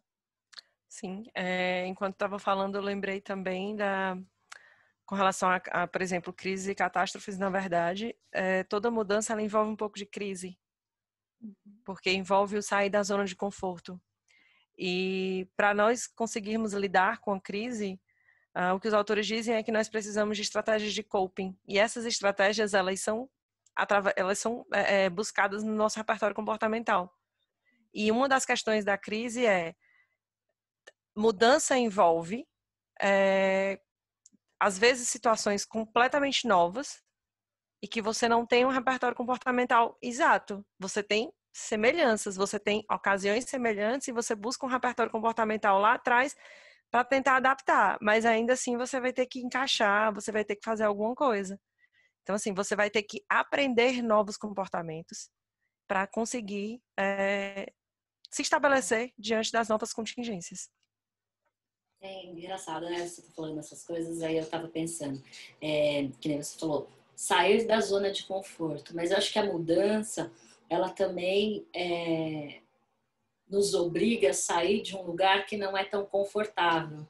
Sim, 0.89 1.25
é, 1.35 1.87
enquanto 1.87 2.15
estava 2.15 2.39
falando, 2.39 2.77
eu 2.77 2.83
lembrei 2.83 3.21
também 3.21 3.77
da, 3.77 4.17
com 5.07 5.15
relação 5.15 5.49
a, 5.49 5.57
a, 5.71 5.87
por 5.87 6.03
exemplo, 6.03 6.33
crises 6.33 6.67
e 6.67 6.75
catástrofes, 6.75 7.39
na 7.39 7.49
verdade, 7.49 8.15
é, 8.33 8.65
toda 8.65 8.91
mudança 8.91 9.33
ela 9.33 9.41
envolve 9.41 9.71
um 9.71 9.77
pouco 9.77 9.97
de 9.97 10.05
crise, 10.05 10.59
uhum. 11.41 11.55
porque 11.85 12.13
envolve 12.13 12.57
o 12.57 12.63
sair 12.63 12.91
da 12.91 13.03
zona 13.05 13.25
de 13.25 13.37
conforto. 13.37 14.01
E 14.77 15.49
para 15.57 15.73
nós 15.73 16.07
conseguirmos 16.07 16.75
lidar 16.75 17.21
com 17.21 17.33
a 17.33 17.41
crise, 17.41 18.01
uh, 18.55 18.75
o 18.75 18.81
que 18.81 18.89
os 18.89 18.95
autores 18.95 19.27
dizem 19.27 19.55
é 19.55 19.63
que 19.63 19.73
nós 19.73 19.89
precisamos 19.89 20.37
de 20.37 20.43
estratégias 20.43 20.93
de 20.93 21.03
coping. 21.03 21.57
E 21.67 21.79
essas 21.79 22.05
estratégias 22.05 22.75
elas 22.75 23.01
são 23.01 23.31
elas 24.17 24.39
são 24.39 24.67
é, 24.73 25.11
buscadas 25.11 25.63
no 25.63 25.75
nosso 25.75 25.99
repertório 25.99 26.35
comportamental. 26.35 27.15
E 27.93 28.11
uma 28.11 28.27
das 28.27 28.47
questões 28.47 28.87
da 28.87 28.97
crise 28.97 29.45
é 29.45 29.75
mudança 31.15 31.77
envolve 31.77 32.47
é, 33.01 33.79
às 34.59 34.79
vezes 34.79 35.09
situações 35.09 35.65
completamente 35.65 36.47
novas 36.47 37.03
e 37.83 37.89
que 37.89 38.03
você 38.03 38.29
não 38.29 38.47
tem 38.47 38.65
um 38.65 38.71
repertório 38.71 39.17
comportamental 39.17 39.97
exato. 40.03 40.65
Você 40.79 41.03
tem 41.03 41.33
semelhanças, 41.53 42.37
você 42.37 42.59
tem 42.59 42.85
ocasiões 42.91 43.45
semelhantes 43.45 44.09
e 44.09 44.13
você 44.13 44.35
busca 44.35 44.67
um 44.67 44.69
repertório 44.69 45.13
comportamental 45.13 45.79
lá 45.79 45.95
atrás 45.95 46.35
para 46.91 47.05
tentar 47.05 47.37
adaptar, 47.37 47.99
mas 48.01 48.25
ainda 48.25 48.53
assim 48.53 48.77
você 48.77 49.01
vai 49.01 49.13
ter 49.13 49.27
que 49.27 49.41
encaixar, 49.41 50.15
você 50.15 50.31
vai 50.31 50.45
ter 50.45 50.57
que 50.57 50.65
fazer 50.65 50.85
alguma 50.85 51.15
coisa. 51.15 51.59
Então, 52.23 52.35
assim, 52.35 52.53
você 52.53 52.75
vai 52.75 52.91
ter 52.91 53.03
que 53.05 53.25
aprender 53.29 54.03
novos 54.03 54.37
comportamentos 54.37 55.31
para 55.87 56.07
conseguir 56.07 56.83
é, 56.99 57.73
se 58.31 58.43
estabelecer 58.43 59.13
diante 59.17 59.53
das 59.53 59.69
novas 59.69 59.93
contingências. 59.93 60.69
É 62.07 62.27
engraçado, 62.27 62.87
né? 62.87 63.05
Você 63.05 63.21
tá 63.21 63.29
falando 63.35 63.59
essas 63.59 63.85
coisas, 63.85 64.23
aí 64.23 64.37
eu 64.37 64.47
tava 64.47 64.69
pensando, 64.69 65.21
é, 65.61 66.09
que 66.21 66.29
nem 66.29 66.41
você 66.41 66.57
falou, 66.57 66.89
sair 67.17 67.67
da 67.67 67.81
zona 67.81 68.13
de 68.13 68.23
conforto. 68.25 68.95
Mas 68.95 69.11
eu 69.11 69.17
acho 69.17 69.33
que 69.33 69.39
a 69.41 69.45
mudança, 69.45 70.31
ela 70.71 70.89
também 70.89 71.67
é, 71.75 72.61
nos 73.51 73.75
obriga 73.75 74.31
a 74.31 74.35
sair 74.35 74.83
de 74.83 74.97
um 74.97 75.03
lugar 75.03 75.47
que 75.47 75.57
não 75.57 75.77
é 75.77 75.83
tão 75.83 76.07
confortável. 76.07 77.05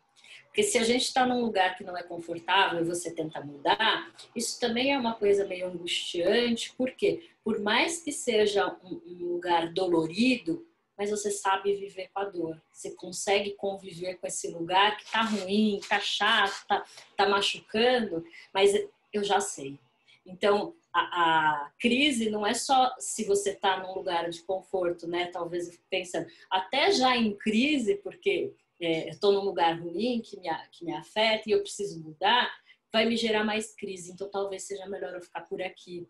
Porque 0.47 0.63
se 0.63 0.79
a 0.79 0.85
gente 0.85 1.03
está 1.03 1.27
num 1.27 1.43
lugar 1.43 1.77
que 1.77 1.85
não 1.85 1.95
é 1.95 2.03
confortável 2.03 2.81
e 2.81 2.89
você 2.89 3.11
tenta 3.11 3.43
mudar, 3.43 4.11
isso 4.35 4.59
também 4.59 4.95
é 4.95 4.99
uma 4.99 5.15
coisa 5.15 5.47
meio 5.47 5.67
angustiante, 5.67 6.73
porque 6.79 7.29
por 7.45 7.61
mais 7.61 8.01
que 8.01 8.11
seja 8.11 8.75
um, 8.83 8.99
um 9.07 9.33
lugar 9.33 9.71
dolorido, 9.75 10.67
mas 10.97 11.11
você 11.11 11.31
sabe 11.31 11.75
viver 11.75 12.09
com 12.13 12.21
a 12.21 12.25
dor. 12.25 12.61
Você 12.73 12.91
consegue 12.93 13.53
conviver 13.53 14.17
com 14.17 14.27
esse 14.27 14.49
lugar 14.49 14.97
que 14.97 15.11
tá 15.11 15.23
ruim, 15.23 15.81
tá 15.89 16.01
chato, 16.01 16.67
tá, 16.67 16.85
tá 17.17 17.29
machucando, 17.29 18.25
mas 18.53 18.73
eu 19.13 19.23
já 19.23 19.41
sei. 19.41 19.79
Então, 20.25 20.75
a, 20.93 21.01
a, 21.01 21.71
crise 21.79 22.31
não 22.31 22.47
é 22.47 22.55
só 22.55 22.95
se 22.99 23.25
você 23.25 23.51
está 23.51 23.81
num 23.81 23.95
lugar 23.95 24.29
de 24.31 24.43
conforto, 24.43 25.07
né? 25.07 25.27
Talvez 25.27 25.79
pensando, 25.91 26.27
até 26.51 26.91
já 26.91 27.17
em 27.17 27.37
crise, 27.37 27.97
porque 27.97 28.53
é, 28.81 29.11
estou 29.11 29.33
num 29.33 29.45
lugar 29.45 29.79
ruim 29.79 30.21
que 30.21 30.39
me, 30.41 30.49
que 30.73 30.85
me 30.85 30.95
afeta 30.95 31.45
e 31.47 31.53
eu 31.53 31.61
preciso 31.61 32.01
mudar, 32.01 32.51
vai 32.93 33.05
me 33.05 33.17
gerar 33.17 33.45
mais 33.45 33.75
crise. 33.75 34.13
Então, 34.13 34.29
talvez 34.29 34.63
seja 34.65 34.87
melhor 34.87 35.15
eu 35.15 35.21
ficar 35.21 35.43
por 35.43 35.63
aqui. 35.63 36.09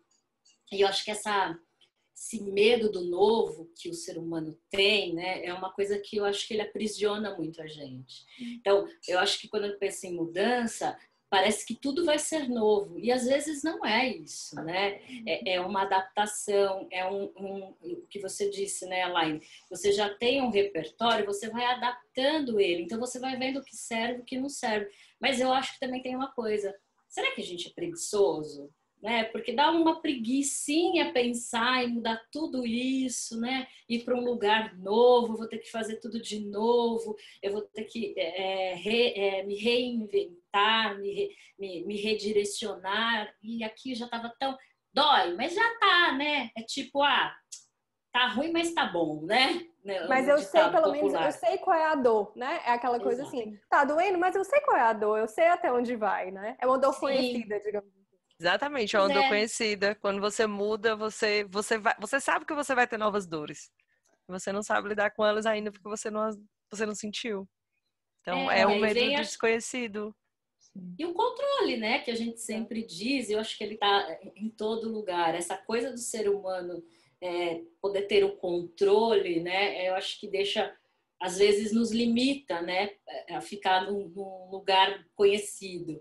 E 0.71 0.81
eu 0.81 0.87
acho 0.87 1.03
que 1.03 1.11
essa 1.11 1.57
esse 2.17 2.41
medo 2.41 2.91
do 2.91 3.01
novo 3.01 3.71
que 3.75 3.89
o 3.89 3.93
ser 3.93 4.17
humano 4.17 4.59
tem, 4.71 5.13
né, 5.13 5.45
é 5.45 5.53
uma 5.53 5.71
coisa 5.71 5.99
que 5.99 6.17
eu 6.17 6.25
acho 6.25 6.47
que 6.47 6.55
ele 6.55 6.63
aprisiona 6.63 7.35
muito 7.37 7.61
a 7.61 7.67
gente. 7.67 8.25
Então, 8.55 8.89
eu 9.07 9.19
acho 9.19 9.39
que 9.39 9.47
quando 9.47 9.65
eu 9.65 9.77
penso 9.77 10.07
em 10.07 10.15
mudança, 10.15 10.97
parece 11.29 11.63
que 11.63 11.75
tudo 11.75 12.03
vai 12.03 12.17
ser 12.17 12.49
novo 12.49 12.97
e 12.97 13.11
às 13.11 13.25
vezes 13.25 13.61
não 13.61 13.85
é 13.85 14.07
isso, 14.07 14.55
né? 14.55 14.99
É, 15.27 15.53
é 15.53 15.61
uma 15.61 15.83
adaptação, 15.83 16.87
é 16.89 17.05
um, 17.05 17.31
um, 17.37 17.75
o 17.81 18.07
que 18.09 18.19
você 18.19 18.49
disse, 18.49 18.87
né, 18.87 19.03
Elaine? 19.03 19.41
Você 19.69 19.91
já 19.91 20.09
tem 20.09 20.41
um 20.41 20.49
repertório, 20.49 21.25
você 21.25 21.49
vai 21.49 21.65
adaptando 21.65 22.59
ele, 22.59 22.81
então 22.81 22.99
você 22.99 23.19
vai 23.19 23.37
vendo 23.37 23.59
o 23.59 23.63
que 23.63 23.75
serve, 23.75 24.21
o 24.21 24.25
que 24.25 24.39
não 24.39 24.49
serve. 24.49 24.89
Mas 25.19 25.39
eu 25.39 25.51
acho 25.51 25.73
que 25.73 25.79
também 25.79 26.01
tem 26.01 26.15
uma 26.15 26.31
coisa. 26.31 26.73
Será 27.07 27.31
que 27.33 27.41
a 27.41 27.45
gente 27.45 27.67
é 27.67 27.71
preguiçoso? 27.71 28.71
Né? 29.01 29.25
Porque 29.25 29.53
dá 29.53 29.71
uma 29.71 30.01
preguiçinha 30.01 31.13
pensar 31.13 31.83
em 31.83 31.93
mudar 31.93 32.21
tudo 32.31 32.65
isso, 32.65 33.39
né? 33.39 33.67
Ir 33.87 34.03
para 34.03 34.15
um 34.15 34.23
lugar 34.23 34.75
novo, 34.77 35.37
vou 35.37 35.47
ter 35.47 35.59
que 35.59 35.71
fazer 35.71 35.97
tudo 35.97 36.21
de 36.21 36.39
novo, 36.47 37.15
eu 37.41 37.51
vou 37.51 37.61
ter 37.61 37.83
que 37.83 38.13
é, 38.17 38.73
re, 38.75 39.13
é, 39.13 39.43
me 39.43 39.55
reinventar, 39.55 40.97
me, 40.99 41.13
re, 41.13 41.29
me, 41.59 41.85
me, 41.85 42.01
redirecionar. 42.01 43.33
E 43.41 43.63
aqui 43.63 43.93
já 43.93 44.05
estava 44.05 44.33
tão 44.39 44.57
dói, 44.93 45.35
mas 45.35 45.53
já 45.53 45.79
tá, 45.79 46.13
né? 46.13 46.49
É 46.57 46.63
tipo, 46.63 47.03
ah, 47.03 47.35
tá 48.11 48.27
ruim, 48.29 48.51
mas 48.51 48.73
tá 48.73 48.87
bom, 48.87 49.21
né? 49.21 49.67
né 49.85 50.07
mas 50.07 50.27
eu 50.27 50.39
sei, 50.39 50.63
pelo 50.69 50.91
popular. 50.91 50.91
menos, 50.91 51.13
eu 51.13 51.31
sei 51.31 51.57
qual 51.59 51.77
é 51.77 51.85
a 51.85 51.95
dor, 51.95 52.33
né? 52.35 52.61
É 52.65 52.71
aquela 52.71 52.99
coisa 52.99 53.21
Exato. 53.21 53.37
assim, 53.37 53.59
tá 53.69 53.83
doendo, 53.83 54.17
mas 54.17 54.35
eu 54.35 54.43
sei 54.43 54.59
qual 54.61 54.75
é 54.75 54.81
a 54.81 54.93
dor, 54.93 55.19
eu 55.19 55.27
sei 55.27 55.45
até 55.47 55.71
onde 55.71 55.95
vai, 55.95 56.31
né? 56.31 56.57
É 56.59 56.65
uma 56.65 56.79
dor 56.79 56.93
Sim. 56.93 56.99
conhecida, 56.99 57.59
digamos 57.59 57.96
Exatamente, 58.39 58.95
é 58.95 58.99
uma 58.99 59.13
dor 59.13 59.27
conhecida. 59.27 59.95
Quando 59.95 60.21
você 60.21 60.45
muda, 60.45 60.95
você, 60.95 61.43
você, 61.45 61.77
vai, 61.77 61.95
você 61.99 62.19
sabe 62.19 62.45
que 62.45 62.53
você 62.53 62.75
vai 62.75 62.87
ter 62.87 62.97
novas 62.97 63.25
dores. 63.25 63.71
Você 64.27 64.51
não 64.51 64.61
sabe 64.61 64.89
lidar 64.89 65.11
com 65.11 65.25
elas 65.25 65.45
ainda 65.45 65.71
porque 65.71 65.87
você 65.87 66.11
não, 66.11 66.29
você 66.69 66.85
não 66.85 66.93
sentiu. 66.93 67.47
Então, 68.21 68.51
é, 68.51 68.61
é 68.61 68.67
um 68.67 68.79
medo 68.79 68.99
a... 68.99 69.21
desconhecido. 69.21 70.15
E 70.99 71.05
o 71.05 71.13
controle, 71.13 71.77
né, 71.77 71.99
que 71.99 72.11
a 72.11 72.15
gente 72.15 72.39
sempre 72.39 72.83
diz, 72.85 73.29
eu 73.29 73.39
acho 73.39 73.57
que 73.57 73.63
ele 73.63 73.73
está 73.75 74.19
em 74.35 74.49
todo 74.49 74.91
lugar. 74.91 75.33
Essa 75.33 75.57
coisa 75.57 75.91
do 75.91 75.97
ser 75.97 76.29
humano 76.29 76.83
é, 77.19 77.61
poder 77.81 78.03
ter 78.03 78.23
o 78.23 78.35
controle, 78.35 79.39
né, 79.39 79.87
eu 79.87 79.95
acho 79.95 80.19
que 80.19 80.27
deixa, 80.27 80.75
às 81.19 81.39
vezes 81.39 81.71
nos 81.71 81.91
limita, 81.91 82.61
né, 82.61 82.91
a 83.29 83.41
ficar 83.41 83.89
num, 83.89 84.07
num 84.09 84.49
lugar 84.51 85.03
conhecido. 85.15 85.99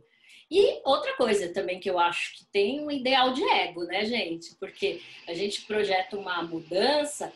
E 0.50 0.80
outra 0.84 1.16
coisa 1.16 1.52
também 1.52 1.80
que 1.80 1.90
eu 1.90 1.98
acho 1.98 2.36
que 2.36 2.46
tem 2.46 2.80
um 2.80 2.90
ideal 2.90 3.32
de 3.32 3.42
ego, 3.42 3.84
né, 3.84 4.04
gente? 4.04 4.54
Porque 4.56 5.00
a 5.26 5.34
gente 5.34 5.62
projeta 5.66 6.16
uma 6.16 6.42
mudança 6.42 7.32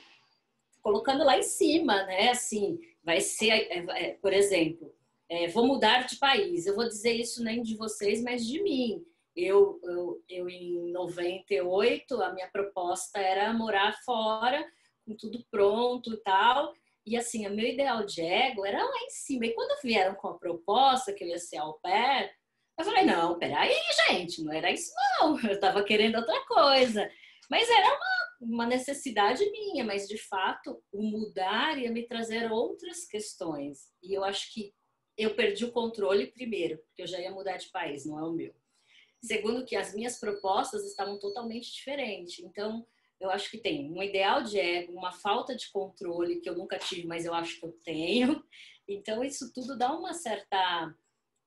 colocando 0.80 1.24
lá 1.24 1.36
em 1.36 1.42
cima, 1.42 2.04
né? 2.04 2.30
Assim, 2.30 2.78
vai 3.02 3.20
ser, 3.20 3.50
é, 3.50 3.78
é, 3.78 4.10
por 4.14 4.32
exemplo, 4.32 4.94
é, 5.28 5.48
vou 5.48 5.66
mudar 5.66 6.06
de 6.06 6.16
país. 6.16 6.66
Eu 6.66 6.76
vou 6.76 6.86
dizer 6.86 7.12
isso 7.12 7.42
nem 7.42 7.62
de 7.62 7.76
vocês, 7.76 8.22
mas 8.22 8.46
de 8.46 8.62
mim. 8.62 9.04
Eu, 9.34 9.80
eu, 9.82 10.22
eu, 10.28 10.48
em 10.48 10.90
98, 10.92 12.22
a 12.22 12.32
minha 12.32 12.48
proposta 12.48 13.18
era 13.20 13.52
morar 13.52 13.92
fora, 14.04 14.64
com 15.06 15.16
tudo 15.16 15.44
pronto 15.50 16.12
e 16.12 16.16
tal. 16.18 16.74
E 17.06 17.16
assim, 17.16 17.46
o 17.46 17.54
meu 17.54 17.66
ideal 17.66 18.04
de 18.04 18.20
ego 18.20 18.64
era 18.64 18.82
lá 18.84 18.98
em 19.04 19.10
cima. 19.10 19.46
E 19.46 19.54
quando 19.54 19.80
vieram 19.82 20.14
com 20.14 20.28
a 20.28 20.38
proposta 20.38 21.12
que 21.12 21.24
eu 21.24 21.28
ia 21.28 21.38
ser 21.38 21.58
au 21.58 21.74
pair, 21.80 22.30
eu 22.78 22.84
falei, 22.84 23.04
não, 23.04 23.38
peraí, 23.38 23.74
gente, 24.08 24.42
não 24.42 24.52
era 24.52 24.70
isso 24.70 24.92
não. 25.18 25.38
Eu 25.44 25.52
estava 25.52 25.84
querendo 25.84 26.16
outra 26.16 26.44
coisa. 26.46 27.10
Mas 27.50 27.68
era 27.68 27.88
uma, 27.88 28.52
uma 28.52 28.66
necessidade 28.66 29.44
minha, 29.50 29.84
mas 29.84 30.06
de 30.06 30.16
fato 30.16 30.82
o 30.92 31.02
mudar 31.02 31.78
ia 31.78 31.90
me 31.90 32.06
trazer 32.06 32.50
outras 32.50 33.04
questões. 33.04 33.90
E 34.02 34.14
eu 34.14 34.22
acho 34.22 34.54
que 34.54 34.72
eu 35.18 35.34
perdi 35.34 35.64
o 35.64 35.72
controle 35.72 36.28
primeiro, 36.28 36.78
porque 36.78 37.02
eu 37.02 37.06
já 37.06 37.18
ia 37.20 37.32
mudar 37.32 37.56
de 37.56 37.68
país, 37.70 38.06
não 38.06 38.18
é 38.18 38.22
o 38.22 38.32
meu. 38.32 38.54
Segundo 39.22 39.66
que 39.66 39.76
as 39.76 39.92
minhas 39.94 40.18
propostas 40.18 40.84
estavam 40.86 41.18
totalmente 41.18 41.72
diferentes. 41.72 42.38
Então, 42.38 42.86
eu 43.20 43.28
acho 43.30 43.50
que 43.50 43.58
tem 43.58 43.92
um 43.92 44.02
ideal 44.02 44.42
de 44.42 44.58
ego, 44.58 44.94
uma 44.94 45.12
falta 45.12 45.54
de 45.54 45.70
controle 45.70 46.40
que 46.40 46.48
eu 46.48 46.56
nunca 46.56 46.78
tive, 46.78 47.06
mas 47.06 47.26
eu 47.26 47.34
acho 47.34 47.60
que 47.60 47.66
eu 47.66 47.72
tenho. 47.84 48.42
Então, 48.88 49.22
isso 49.22 49.52
tudo 49.52 49.76
dá 49.76 49.92
uma 49.92 50.14
certa 50.14 50.94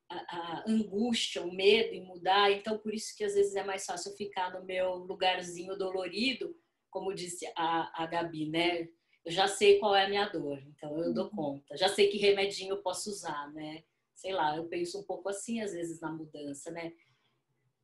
a, 0.10 0.64
angústia, 0.68 1.42
o 1.42 1.54
medo 1.54 1.94
em 1.94 2.06
mudar. 2.06 2.52
Então, 2.52 2.78
por 2.78 2.94
isso 2.94 3.16
que 3.16 3.24
às 3.24 3.34
vezes 3.34 3.56
é 3.56 3.64
mais 3.64 3.86
fácil 3.86 4.16
ficar 4.16 4.52
no 4.52 4.66
meu 4.66 4.96
lugarzinho 4.96 5.78
dolorido, 5.78 6.56
como 6.90 7.14
disse 7.14 7.46
a, 7.56 8.04
a 8.04 8.06
Gabi, 8.06 8.50
né? 8.50 8.88
Eu 9.26 9.32
já 9.32 9.48
sei 9.48 9.80
qual 9.80 9.96
é 9.96 10.06
a 10.06 10.10
minha 10.10 10.28
dor, 10.28 10.62
então 10.68 10.98
eu 11.00 11.14
dou 11.14 11.26
uhum. 11.26 11.32
conta. 11.32 11.78
Já 11.78 11.88
sei 11.88 12.10
que 12.10 12.18
remedinho 12.18 12.74
eu 12.74 12.82
posso 12.82 13.10
usar, 13.10 13.52
né? 13.54 13.84
Sei 14.14 14.34
lá, 14.34 14.56
eu 14.56 14.66
penso 14.66 15.00
um 15.00 15.04
pouco 15.04 15.30
assim 15.30 15.62
às 15.62 15.72
vezes 15.72 16.00
na 16.02 16.12
mudança, 16.12 16.70
né? 16.72 16.94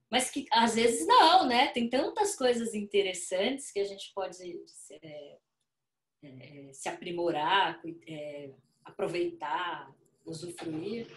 Mas 0.10 0.30
que 0.30 0.46
às 0.52 0.76
vezes 0.76 1.08
não, 1.08 1.48
né? 1.48 1.68
Tem 1.68 1.90
tantas 1.90 2.36
coisas 2.36 2.74
interessantes 2.74 3.72
que 3.72 3.80
a 3.80 3.84
gente 3.84 4.12
pode 4.14 4.60
é, 4.92 5.38
é, 6.24 6.74
se 6.74 6.90
aprimorar, 6.90 7.82
é, 8.08 8.52
aproveitar, 8.84 9.94
usufruir. 10.26 11.08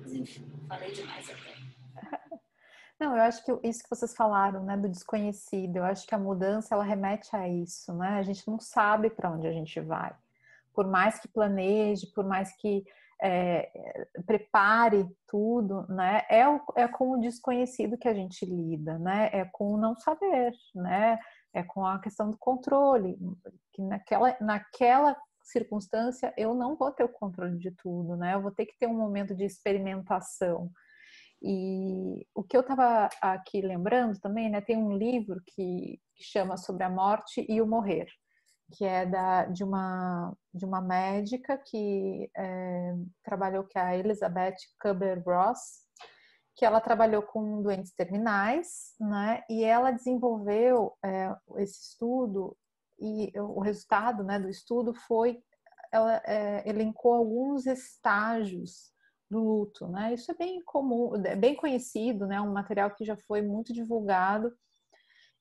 Mas 0.00 0.12
enfim, 0.12 0.50
falei 0.68 0.92
demais 0.92 1.28
até. 1.28 1.56
Não, 2.98 3.14
eu 3.14 3.22
acho 3.22 3.44
que 3.44 3.68
isso 3.68 3.82
que 3.82 3.90
vocês 3.90 4.14
falaram, 4.14 4.64
né, 4.64 4.74
do 4.74 4.88
desconhecido, 4.88 5.76
eu 5.76 5.84
acho 5.84 6.06
que 6.06 6.14
a 6.14 6.18
mudança 6.18 6.74
ela 6.74 6.82
remete 6.82 7.34
a 7.36 7.46
isso, 7.46 7.92
né? 7.94 8.18
A 8.18 8.22
gente 8.22 8.48
não 8.48 8.58
sabe 8.58 9.10
para 9.10 9.30
onde 9.30 9.46
a 9.46 9.52
gente 9.52 9.78
vai. 9.80 10.14
Por 10.72 10.86
mais 10.86 11.18
que 11.20 11.28
planeje, 11.28 12.06
por 12.06 12.24
mais 12.24 12.56
que 12.56 12.86
é, 13.20 13.70
prepare 14.26 15.06
tudo, 15.26 15.86
né? 15.88 16.22
É, 16.28 16.48
o, 16.48 16.60
é 16.74 16.88
com 16.88 17.12
o 17.12 17.20
desconhecido 17.20 17.98
que 17.98 18.08
a 18.08 18.14
gente 18.14 18.44
lida, 18.46 18.98
né? 18.98 19.30
É 19.32 19.44
com 19.44 19.72
o 19.72 19.78
não 19.78 19.94
saber, 19.96 20.52
né? 20.74 21.18
É 21.52 21.62
com 21.62 21.84
a 21.84 21.98
questão 21.98 22.30
do 22.30 22.38
controle, 22.38 23.18
que 23.72 23.82
naquela, 23.82 24.36
naquela 24.40 25.16
circunstância, 25.46 26.32
eu 26.36 26.54
não 26.54 26.76
vou 26.76 26.90
ter 26.92 27.04
o 27.04 27.08
controle 27.08 27.58
de 27.58 27.70
tudo, 27.72 28.16
né? 28.16 28.34
Eu 28.34 28.42
vou 28.42 28.50
ter 28.50 28.66
que 28.66 28.76
ter 28.78 28.86
um 28.86 28.96
momento 28.96 29.34
de 29.34 29.44
experimentação. 29.44 30.70
E 31.42 32.26
o 32.34 32.42
que 32.42 32.56
eu 32.56 32.62
estava 32.62 33.08
aqui 33.20 33.60
lembrando 33.60 34.18
também, 34.20 34.50
né? 34.50 34.60
Tem 34.60 34.76
um 34.76 34.96
livro 34.96 35.40
que, 35.46 36.00
que 36.14 36.24
chama 36.24 36.56
sobre 36.56 36.84
a 36.84 36.90
morte 36.90 37.44
e 37.48 37.60
o 37.60 37.66
morrer. 37.66 38.06
que 38.72 38.84
é 38.84 39.06
da, 39.06 39.44
de, 39.46 39.62
uma, 39.62 40.34
de 40.52 40.64
uma 40.64 40.80
médica 40.80 41.56
que 41.58 42.30
é, 42.36 42.94
trabalhou, 43.22 43.64
que 43.64 43.78
é 43.78 43.82
a 43.82 43.96
Elizabeth 43.96 44.56
Kubler-Ross, 44.80 45.86
que 46.56 46.64
ela 46.64 46.80
trabalhou 46.80 47.22
com 47.22 47.62
doentes 47.62 47.92
terminais, 47.94 48.94
né? 48.98 49.42
E 49.48 49.62
ela 49.62 49.90
desenvolveu 49.92 50.96
é, 51.04 51.34
esse 51.58 51.90
estudo 51.90 52.56
e 52.98 53.32
o 53.38 53.60
resultado, 53.60 54.24
né, 54.24 54.38
do 54.38 54.48
estudo 54.48 54.94
foi 54.94 55.42
ela 55.92 56.20
é, 56.26 56.68
elencou 56.68 57.14
alguns 57.14 57.66
estágios 57.66 58.92
do 59.30 59.40
luto, 59.40 59.88
né? 59.88 60.14
Isso 60.14 60.30
é 60.30 60.34
bem 60.34 60.62
comum, 60.64 61.14
é 61.24 61.36
bem 61.36 61.54
conhecido, 61.56 62.26
né? 62.26 62.40
Um 62.40 62.52
material 62.52 62.90
que 62.90 63.04
já 63.04 63.16
foi 63.16 63.42
muito 63.42 63.72
divulgado 63.72 64.52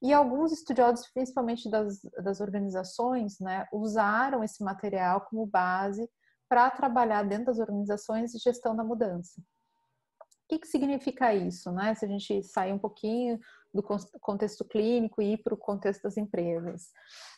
e 0.01 0.13
alguns 0.13 0.51
estudiosos, 0.51 1.07
principalmente 1.13 1.69
das, 1.69 1.99
das 2.23 2.39
organizações, 2.39 3.39
né, 3.39 3.65
usaram 3.71 4.43
esse 4.43 4.63
material 4.63 5.21
como 5.21 5.47
base 5.47 6.07
para 6.47 6.69
trabalhar 6.69 7.23
dentro 7.23 7.45
das 7.45 7.59
organizações 7.59 8.31
de 8.31 8.39
gestão 8.39 8.75
da 8.75 8.83
mudança. 8.83 9.41
O 9.41 10.47
que, 10.47 10.59
que 10.59 10.67
significa 10.67 11.33
isso, 11.33 11.71
né? 11.71 11.95
Se 11.95 12.05
a 12.05 12.07
gente 12.07 12.43
sair 12.43 12.71
um 12.71 12.77
pouquinho 12.77 13.39
do 13.75 13.83
contexto 14.19 14.63
clínico 14.63 15.21
e 15.21 15.37
para 15.37 15.53
o 15.53 15.57
contexto 15.57 16.03
das 16.03 16.15
empresas. 16.15 16.91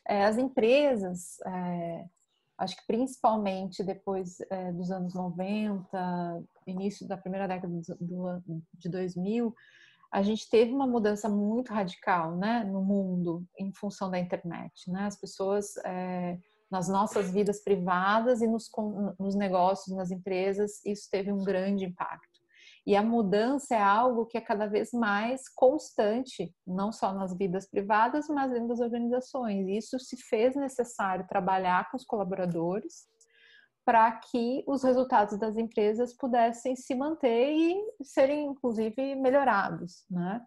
É, 0.08 0.24
as 0.26 0.38
empresas, 0.38 1.40
é, 1.46 2.06
acho 2.60 2.76
que 2.78 2.86
principalmente 2.86 3.84
depois 3.84 4.40
é, 4.52 4.72
dos 4.72 4.92
anos 4.92 5.16
90, 5.16 6.44
início 6.68 7.08
da 7.08 7.18
primeira 7.18 7.48
década 7.48 7.74
de 8.00 8.90
2000, 8.90 9.54
a 10.12 10.22
gente 10.22 10.50
teve 10.50 10.72
uma 10.72 10.88
mudança 10.88 11.28
muito 11.28 11.74
radical 11.74 12.38
né, 12.38 12.64
no 12.64 12.82
mundo 12.82 13.44
em 13.58 13.74
função 13.74 14.10
da 14.10 14.20
internet. 14.20 14.90
Né? 14.90 15.06
As 15.06 15.20
pessoas, 15.20 15.76
é, 15.86 16.38
nas 16.70 16.88
nossas 16.88 17.32
vidas 17.32 17.64
privadas 17.64 18.42
e 18.42 18.48
nos, 18.48 18.70
nos 19.20 19.36
negócios, 19.36 19.96
nas 19.96 20.12
empresas, 20.12 20.86
isso 20.86 21.10
teve 21.10 21.32
um 21.32 21.44
grande 21.44 21.86
impacto. 21.86 22.37
E 22.88 22.96
a 22.96 23.04
mudança 23.04 23.76
é 23.76 23.82
algo 23.82 24.26
que 24.26 24.38
é 24.38 24.42
cada 24.42 24.66
vez 24.66 24.94
mais 24.94 25.50
constante, 25.50 26.56
não 26.66 26.90
só 26.94 27.14
nas 27.14 27.38
vidas 27.38 27.70
privadas, 27.70 28.30
mas 28.30 28.50
dentro 28.50 28.70
das 28.70 28.80
organizações. 28.80 29.68
E 29.68 29.78
isso 29.78 30.00
se 30.00 30.16
fez 30.16 30.56
necessário 30.56 31.28
trabalhar 31.28 31.92
com 31.92 31.98
os 31.98 32.06
colaboradores 32.06 33.06
para 33.86 34.10
que 34.14 34.64
os 34.66 34.84
resultados 34.84 35.38
das 35.38 35.58
empresas 35.58 36.16
pudessem 36.16 36.78
se 36.78 36.96
manter 36.96 37.52
e 37.52 37.78
serem, 38.06 38.46
inclusive, 38.46 39.16
melhorados, 39.16 40.06
né? 40.10 40.42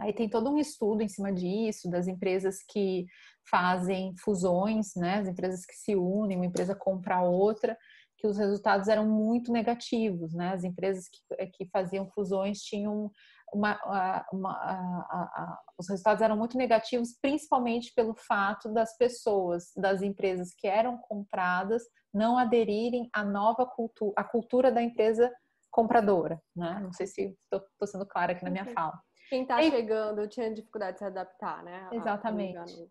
Aí 0.00 0.12
tem 0.12 0.28
todo 0.28 0.50
um 0.50 0.58
estudo 0.58 1.02
em 1.02 1.08
cima 1.08 1.32
disso, 1.32 1.88
das 1.88 2.08
empresas 2.08 2.64
que 2.68 3.06
fazem 3.48 4.12
fusões, 4.18 4.92
né? 4.96 5.18
As 5.18 5.28
empresas 5.28 5.64
que 5.64 5.74
se 5.74 5.94
unem, 5.94 6.36
uma 6.36 6.46
empresa 6.46 6.74
compra 6.74 7.22
outra, 7.22 7.78
que 8.22 8.28
os 8.28 8.38
resultados 8.38 8.86
eram 8.86 9.04
muito 9.04 9.50
negativos, 9.50 10.32
né? 10.32 10.52
As 10.54 10.62
empresas 10.62 11.08
que, 11.08 11.46
que 11.48 11.68
faziam 11.70 12.08
fusões 12.08 12.60
tinham 12.60 13.10
uma, 13.52 13.76
uma, 13.84 14.26
uma 14.32 15.58
os 15.76 15.88
resultados 15.88 16.22
eram 16.22 16.36
muito 16.36 16.56
negativos, 16.56 17.18
principalmente 17.20 17.92
pelo 17.94 18.14
fato 18.14 18.72
das 18.72 18.96
pessoas, 18.96 19.72
das 19.76 20.02
empresas 20.02 20.54
que 20.56 20.68
eram 20.68 20.98
compradas, 20.98 21.82
não 22.14 22.38
aderirem 22.38 23.10
à 23.12 23.24
nova 23.24 23.66
cultura, 23.66 24.14
à 24.16 24.22
cultura 24.22 24.70
da 24.70 24.80
empresa 24.80 25.28
compradora, 25.68 26.40
né? 26.54 26.78
Não 26.80 26.92
sei 26.92 27.08
se 27.08 27.36
estou 27.52 27.86
sendo 27.86 28.06
clara 28.06 28.32
aqui 28.32 28.44
na 28.44 28.50
minha 28.50 28.66
fala. 28.66 28.98
Quem 29.28 29.42
está 29.42 29.60
chegando 29.62 30.28
tinha 30.28 30.54
dificuldade 30.54 30.92
de 30.92 30.98
se 31.00 31.04
adaptar, 31.06 31.64
né? 31.64 31.88
Exatamente. 31.90 32.88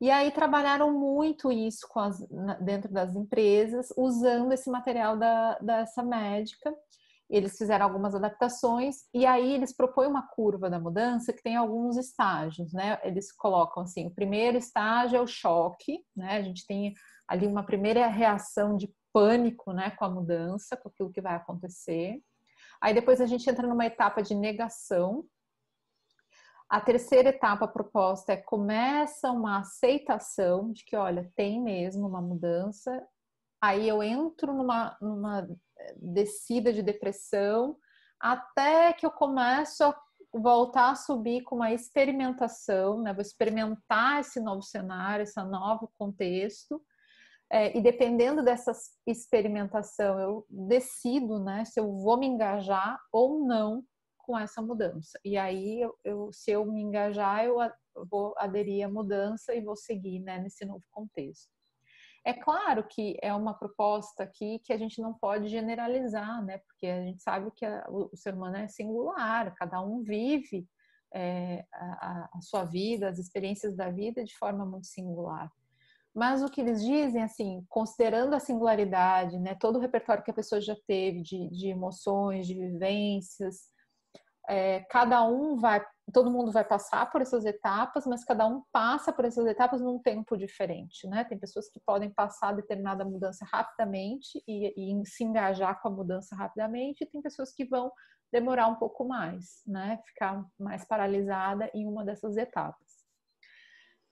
E 0.00 0.10
aí 0.10 0.30
trabalharam 0.30 0.98
muito 0.98 1.52
isso 1.52 1.86
as, 1.96 2.26
dentro 2.60 2.90
das 2.90 3.14
empresas, 3.14 3.92
usando 3.96 4.52
esse 4.52 4.70
material 4.70 5.18
da, 5.18 5.58
dessa 5.58 6.02
médica. 6.02 6.74
Eles 7.28 7.56
fizeram 7.56 7.84
algumas 7.84 8.14
adaptações 8.14 9.04
e 9.14 9.24
aí 9.24 9.52
eles 9.52 9.76
propõem 9.76 10.08
uma 10.08 10.26
curva 10.26 10.68
da 10.68 10.80
mudança 10.80 11.32
que 11.32 11.42
tem 11.42 11.54
alguns 11.54 11.96
estágios, 11.96 12.72
né? 12.72 12.98
Eles 13.04 13.30
colocam 13.30 13.82
assim, 13.82 14.06
o 14.06 14.10
primeiro 14.10 14.56
estágio 14.56 15.18
é 15.18 15.20
o 15.20 15.28
choque, 15.28 16.04
né? 16.16 16.38
A 16.38 16.42
gente 16.42 16.66
tem 16.66 16.92
ali 17.28 17.46
uma 17.46 17.62
primeira 17.62 18.08
reação 18.08 18.76
de 18.76 18.92
pânico, 19.12 19.72
né, 19.72 19.90
com 19.90 20.04
a 20.04 20.10
mudança, 20.10 20.76
com 20.76 20.88
aquilo 20.88 21.12
que 21.12 21.20
vai 21.20 21.34
acontecer. 21.36 22.20
Aí 22.80 22.94
depois 22.94 23.20
a 23.20 23.26
gente 23.26 23.48
entra 23.48 23.66
numa 23.66 23.86
etapa 23.86 24.22
de 24.22 24.34
negação. 24.34 25.24
A 26.70 26.80
terceira 26.80 27.30
etapa 27.30 27.66
proposta 27.66 28.32
é 28.32 28.36
começa 28.36 29.30
uma 29.32 29.58
aceitação 29.58 30.72
de 30.72 30.84
que, 30.84 30.94
olha, 30.94 31.30
tem 31.34 31.60
mesmo 31.60 32.06
uma 32.06 32.22
mudança. 32.22 33.04
Aí 33.60 33.88
eu 33.88 34.02
entro 34.02 34.54
numa, 34.54 34.96
numa 35.00 35.48
descida 35.96 36.72
de 36.72 36.82
depressão 36.82 37.76
até 38.20 38.92
que 38.92 39.04
eu 39.04 39.10
começo 39.10 39.82
a 39.82 40.00
voltar 40.32 40.90
a 40.90 40.94
subir 40.94 41.42
com 41.42 41.56
uma 41.56 41.72
experimentação, 41.72 43.02
né? 43.02 43.12
Vou 43.12 43.22
experimentar 43.22 44.20
esse 44.20 44.38
novo 44.38 44.62
cenário, 44.62 45.24
esse 45.24 45.42
novo 45.42 45.90
contexto 45.98 46.80
é, 47.52 47.76
e 47.76 47.80
dependendo 47.80 48.44
dessa 48.44 48.70
experimentação, 49.04 50.20
eu 50.20 50.46
decido 50.48 51.40
né, 51.40 51.64
se 51.64 51.80
eu 51.80 51.96
vou 51.96 52.16
me 52.16 52.26
engajar 52.26 53.00
ou 53.12 53.44
não 53.44 53.84
com 54.30 54.38
essa 54.38 54.62
mudança. 54.62 55.18
E 55.24 55.36
aí, 55.36 55.80
eu, 55.80 55.98
eu 56.04 56.32
se 56.32 56.52
eu 56.52 56.64
me 56.64 56.80
engajar, 56.80 57.44
eu, 57.44 57.56
vou 58.08 58.32
aderir 58.38 58.86
à 58.86 58.88
mudança 58.88 59.52
e 59.52 59.60
vou 59.60 59.74
seguir 59.74 60.20
né, 60.20 60.38
nesse 60.38 60.64
novo 60.64 60.84
contexto. 60.92 61.50
É 62.24 62.32
claro 62.32 62.86
que 62.86 63.18
é 63.20 63.34
uma 63.34 63.54
proposta 63.54 64.22
aqui 64.22 64.60
que 64.60 64.72
a 64.72 64.78
gente 64.78 65.02
não 65.02 65.12
pode 65.12 65.48
generalizar, 65.48 66.44
né? 66.44 66.58
Porque 66.58 66.86
a 66.86 67.02
gente 67.02 67.20
sabe 67.20 67.50
que 67.56 67.66
a, 67.66 67.84
o 67.88 68.16
ser 68.16 68.34
humano 68.34 68.58
é 68.58 68.68
singular, 68.68 69.52
cada 69.56 69.82
um 69.82 70.00
vive 70.00 70.64
é, 71.12 71.64
a, 71.72 72.28
a, 72.32 72.40
sua 72.40 72.62
vida, 72.64 73.08
as 73.08 73.18
experiências 73.18 73.74
da 73.74 73.90
vida 73.90 74.22
de 74.22 74.38
forma 74.38 74.64
muito 74.64 74.86
singular. 74.86 75.50
Mas 76.14 76.40
o 76.40 76.48
que 76.48 76.60
eles 76.60 76.84
dizem, 76.84 77.22
assim, 77.22 77.64
considerando 77.68 78.34
a 78.34 78.40
singularidade, 78.40 79.38
né, 79.40 79.56
todo 79.56 79.76
o 79.76 79.80
repertório 79.80 80.22
que 80.22 80.30
a 80.30 80.34
pessoa 80.34 80.60
já 80.60 80.76
teve 80.86 81.20
de, 81.20 81.48
de 81.50 81.68
emoções, 81.68 82.46
de 82.46 82.54
vivências, 82.54 83.69
é, 84.48 84.80
cada 84.90 85.24
um 85.24 85.56
vai, 85.56 85.84
todo 86.12 86.30
mundo 86.30 86.52
vai 86.52 86.64
passar 86.64 87.10
por 87.10 87.20
essas 87.20 87.44
etapas, 87.44 88.06
mas 88.06 88.24
cada 88.24 88.46
um 88.46 88.62
passa 88.72 89.12
por 89.12 89.24
essas 89.24 89.46
etapas 89.46 89.80
num 89.80 89.98
tempo 89.98 90.36
diferente, 90.36 91.06
né? 91.08 91.24
Tem 91.24 91.38
pessoas 91.38 91.68
que 91.70 91.80
podem 91.86 92.10
passar 92.10 92.52
determinada 92.52 93.04
mudança 93.04 93.44
rapidamente 93.52 94.42
e, 94.46 95.00
e 95.00 95.06
se 95.06 95.24
engajar 95.24 95.80
com 95.80 95.88
a 95.88 95.92
mudança 95.92 96.34
rapidamente, 96.34 97.04
e 97.04 97.06
tem 97.06 97.22
pessoas 97.22 97.52
que 97.52 97.64
vão 97.64 97.90
demorar 98.32 98.68
um 98.68 98.76
pouco 98.76 99.04
mais, 99.06 99.62
né? 99.66 100.00
Ficar 100.06 100.44
mais 100.58 100.84
paralisada 100.86 101.70
em 101.74 101.86
uma 101.86 102.04
dessas 102.04 102.36
etapas 102.36 103.00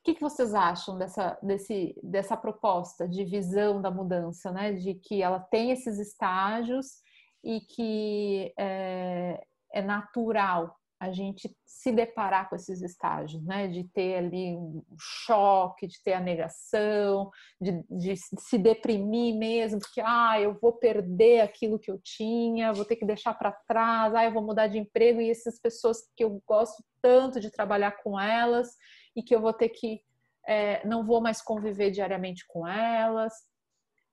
que, 0.08 0.14
que 0.14 0.20
vocês 0.20 0.54
acham 0.54 0.96
dessa, 0.96 1.38
desse, 1.42 1.94
dessa 2.02 2.36
proposta 2.36 3.06
de 3.06 3.24
visão 3.24 3.82
da 3.82 3.90
mudança, 3.90 4.50
né? 4.50 4.72
De 4.72 4.94
que 4.94 5.22
ela 5.22 5.40
tem 5.40 5.70
esses 5.70 5.98
estágios 5.98 7.02
e 7.44 7.60
que 7.60 8.52
é, 8.58 9.42
é 9.72 9.82
natural 9.82 10.78
a 11.00 11.12
gente 11.12 11.56
se 11.64 11.92
deparar 11.92 12.48
com 12.48 12.56
esses 12.56 12.82
estágios, 12.82 13.44
né? 13.44 13.68
De 13.68 13.84
ter 13.84 14.16
ali 14.16 14.56
um 14.56 14.82
choque, 14.98 15.86
de 15.86 16.02
ter 16.02 16.14
a 16.14 16.20
negação, 16.20 17.30
de, 17.60 17.84
de, 17.88 18.16
se 18.16 18.58
deprimir 18.58 19.36
mesmo, 19.36 19.78
porque 19.78 20.00
ah, 20.04 20.40
eu 20.40 20.58
vou 20.60 20.72
perder 20.72 21.40
aquilo 21.40 21.78
que 21.78 21.90
eu 21.90 22.00
tinha, 22.02 22.72
vou 22.72 22.84
ter 22.84 22.96
que 22.96 23.06
deixar 23.06 23.34
para 23.34 23.52
trás, 23.52 24.12
ah, 24.14 24.24
eu 24.24 24.32
vou 24.32 24.42
mudar 24.42 24.66
de 24.66 24.78
emprego 24.78 25.20
e 25.20 25.30
essas 25.30 25.60
pessoas 25.60 25.98
que 26.16 26.24
eu 26.24 26.42
gosto 26.44 26.82
tanto 27.00 27.38
de 27.38 27.50
trabalhar 27.50 27.92
com 28.02 28.18
elas 28.18 28.74
e 29.14 29.22
que 29.22 29.34
eu 29.34 29.40
vou 29.40 29.52
ter 29.52 29.68
que 29.68 30.02
é, 30.48 30.84
não 30.86 31.04
vou 31.04 31.20
mais 31.20 31.42
conviver 31.42 31.90
diariamente 31.90 32.44
com 32.48 32.66
elas, 32.66 33.34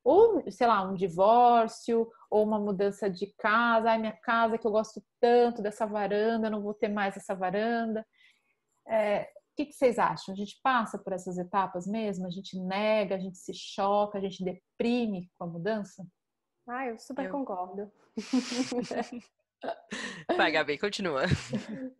ou 0.05 0.49
sei 0.51 0.67
lá, 0.67 0.83
um 0.83 0.93
divórcio, 0.93 2.07
ou 2.29 2.43
uma 2.43 2.59
mudança 2.59 3.09
de 3.09 3.33
casa, 3.39 3.89
ai 3.89 3.97
minha 3.97 4.15
casa 4.15 4.55
que 4.55 4.67
eu 4.67 4.71
gosto 4.71 5.03
tanto 5.19 5.63
dessa 5.63 5.87
varanda, 5.87 6.47
não 6.47 6.61
vou 6.61 6.75
ter 6.75 6.89
mais 6.89 7.17
essa 7.17 7.33
varanda. 7.33 8.05
É, 8.87 9.23
o 9.23 9.55
que, 9.55 9.65
que, 9.65 9.73
vocês 9.73 9.97
acham? 9.97 10.31
A 10.31 10.37
gente 10.37 10.59
passa 10.61 10.99
por 10.99 11.11
essas 11.11 11.39
etapas 11.39 11.87
mesmo? 11.87 12.27
A 12.27 12.29
gente 12.29 12.59
nega, 12.59 13.15
a 13.15 13.19
gente 13.19 13.39
se 13.39 13.53
choca, 13.53 14.19
a 14.19 14.21
gente 14.21 14.43
deprime 14.43 15.31
com 15.39 15.45
a 15.45 15.47
mudança? 15.47 16.05
Ah, 16.67 16.85
eu 16.85 16.99
super 16.99 17.25
eu... 17.25 17.31
concordo. 17.31 17.91
Vai, 20.37 20.51
Gabi, 20.51 20.77
continua. 20.77 21.23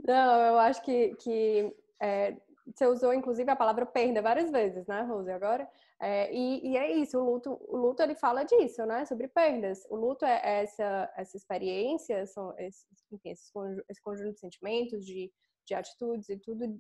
Não, 0.06 0.42
eu 0.42 0.60
acho 0.60 0.84
que, 0.84 1.16
que 1.16 1.76
é, 2.00 2.38
você 2.74 2.88
usou, 2.88 3.14
inclusive, 3.14 3.50
a 3.50 3.56
palavra 3.56 3.86
perda 3.86 4.22
várias 4.22 4.50
vezes, 4.52 4.88
né, 4.88 5.02
Rose, 5.02 5.30
agora? 5.32 5.70
É, 6.02 6.34
e, 6.34 6.72
e, 6.72 6.78
é 6.78 6.92
isso, 6.92 7.20
o 7.20 7.24
luto, 7.24 7.58
o 7.68 7.78
luto 7.78 8.02
ele 8.02 8.16
fala 8.16 8.44
disso, 8.44 8.86
né, 8.86 9.06
sobre 9.06 9.28
perdas. 9.28 9.86
O 9.90 9.96
luto 9.96 10.26
é 10.26 10.62
essa, 10.62 11.12
essa 11.16 11.38
experiência, 11.38 12.26
são 12.26 12.54
esses, 12.58 12.86
enfim, 13.12 13.30
esses, 13.30 13.52
esse 13.90 14.02
conjunto 14.02 14.34
de 14.34 14.40
sentimentos, 14.40 15.06
de, 15.06 15.32
de 15.66 15.76
atitudes 15.76 16.30
e 16.30 16.38
tudo, 16.38 16.80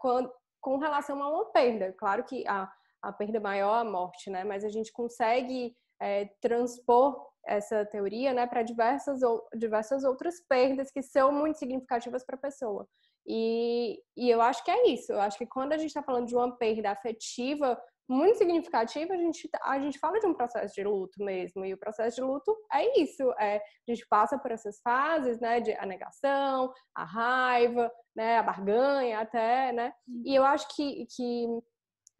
com, 0.00 0.30
com 0.60 0.78
relação 0.78 1.22
a 1.22 1.28
uma 1.28 1.46
perda. 1.52 1.92
Claro 1.92 2.24
que 2.24 2.46
a, 2.46 2.70
a 3.02 3.12
perda 3.12 3.40
maior 3.40 3.74
a 3.80 3.84
morte, 3.84 4.30
né? 4.30 4.44
Mas 4.44 4.64
a 4.64 4.68
gente 4.68 4.92
consegue 4.92 5.76
é, 6.00 6.26
transpor 6.40 7.28
essa 7.46 7.84
teoria, 7.86 8.34
né, 8.34 8.46
para 8.46 8.62
diversas 8.62 9.20
diversas 9.56 10.04
outras 10.04 10.38
perdas 10.40 10.90
que 10.90 11.02
são 11.02 11.32
muito 11.32 11.58
significativas 11.58 12.24
para 12.24 12.36
a 12.36 12.40
pessoa. 12.40 12.86
E, 13.28 14.00
e 14.16 14.30
eu 14.30 14.40
acho 14.40 14.64
que 14.64 14.70
é 14.70 14.88
isso. 14.88 15.12
Eu 15.12 15.20
acho 15.20 15.36
que 15.36 15.46
quando 15.46 15.74
a 15.74 15.78
gente 15.78 15.88
está 15.88 16.02
falando 16.02 16.26
de 16.26 16.34
uma 16.34 16.56
perda 16.56 16.90
afetiva 16.90 17.78
muito 18.08 18.38
significativa, 18.38 19.12
a 19.12 19.16
gente, 19.18 19.50
a 19.62 19.78
gente 19.78 19.98
fala 19.98 20.18
de 20.18 20.26
um 20.26 20.32
processo 20.32 20.74
de 20.74 20.82
luto 20.82 21.22
mesmo. 21.22 21.62
E 21.62 21.74
o 21.74 21.78
processo 21.78 22.16
de 22.16 22.22
luto 22.22 22.56
é 22.72 22.98
isso. 22.98 23.22
É, 23.38 23.56
a 23.56 23.92
gente 23.92 24.06
passa 24.08 24.38
por 24.38 24.50
essas 24.50 24.80
fases, 24.80 25.38
né? 25.40 25.60
De 25.60 25.72
a 25.74 25.84
negação, 25.84 26.72
a 26.94 27.04
raiva, 27.04 27.92
né? 28.16 28.38
A 28.38 28.42
barganha 28.42 29.20
até, 29.20 29.72
né? 29.72 29.92
E 30.24 30.34
eu 30.34 30.42
acho 30.42 30.66
que, 30.74 31.06
que 31.14 31.46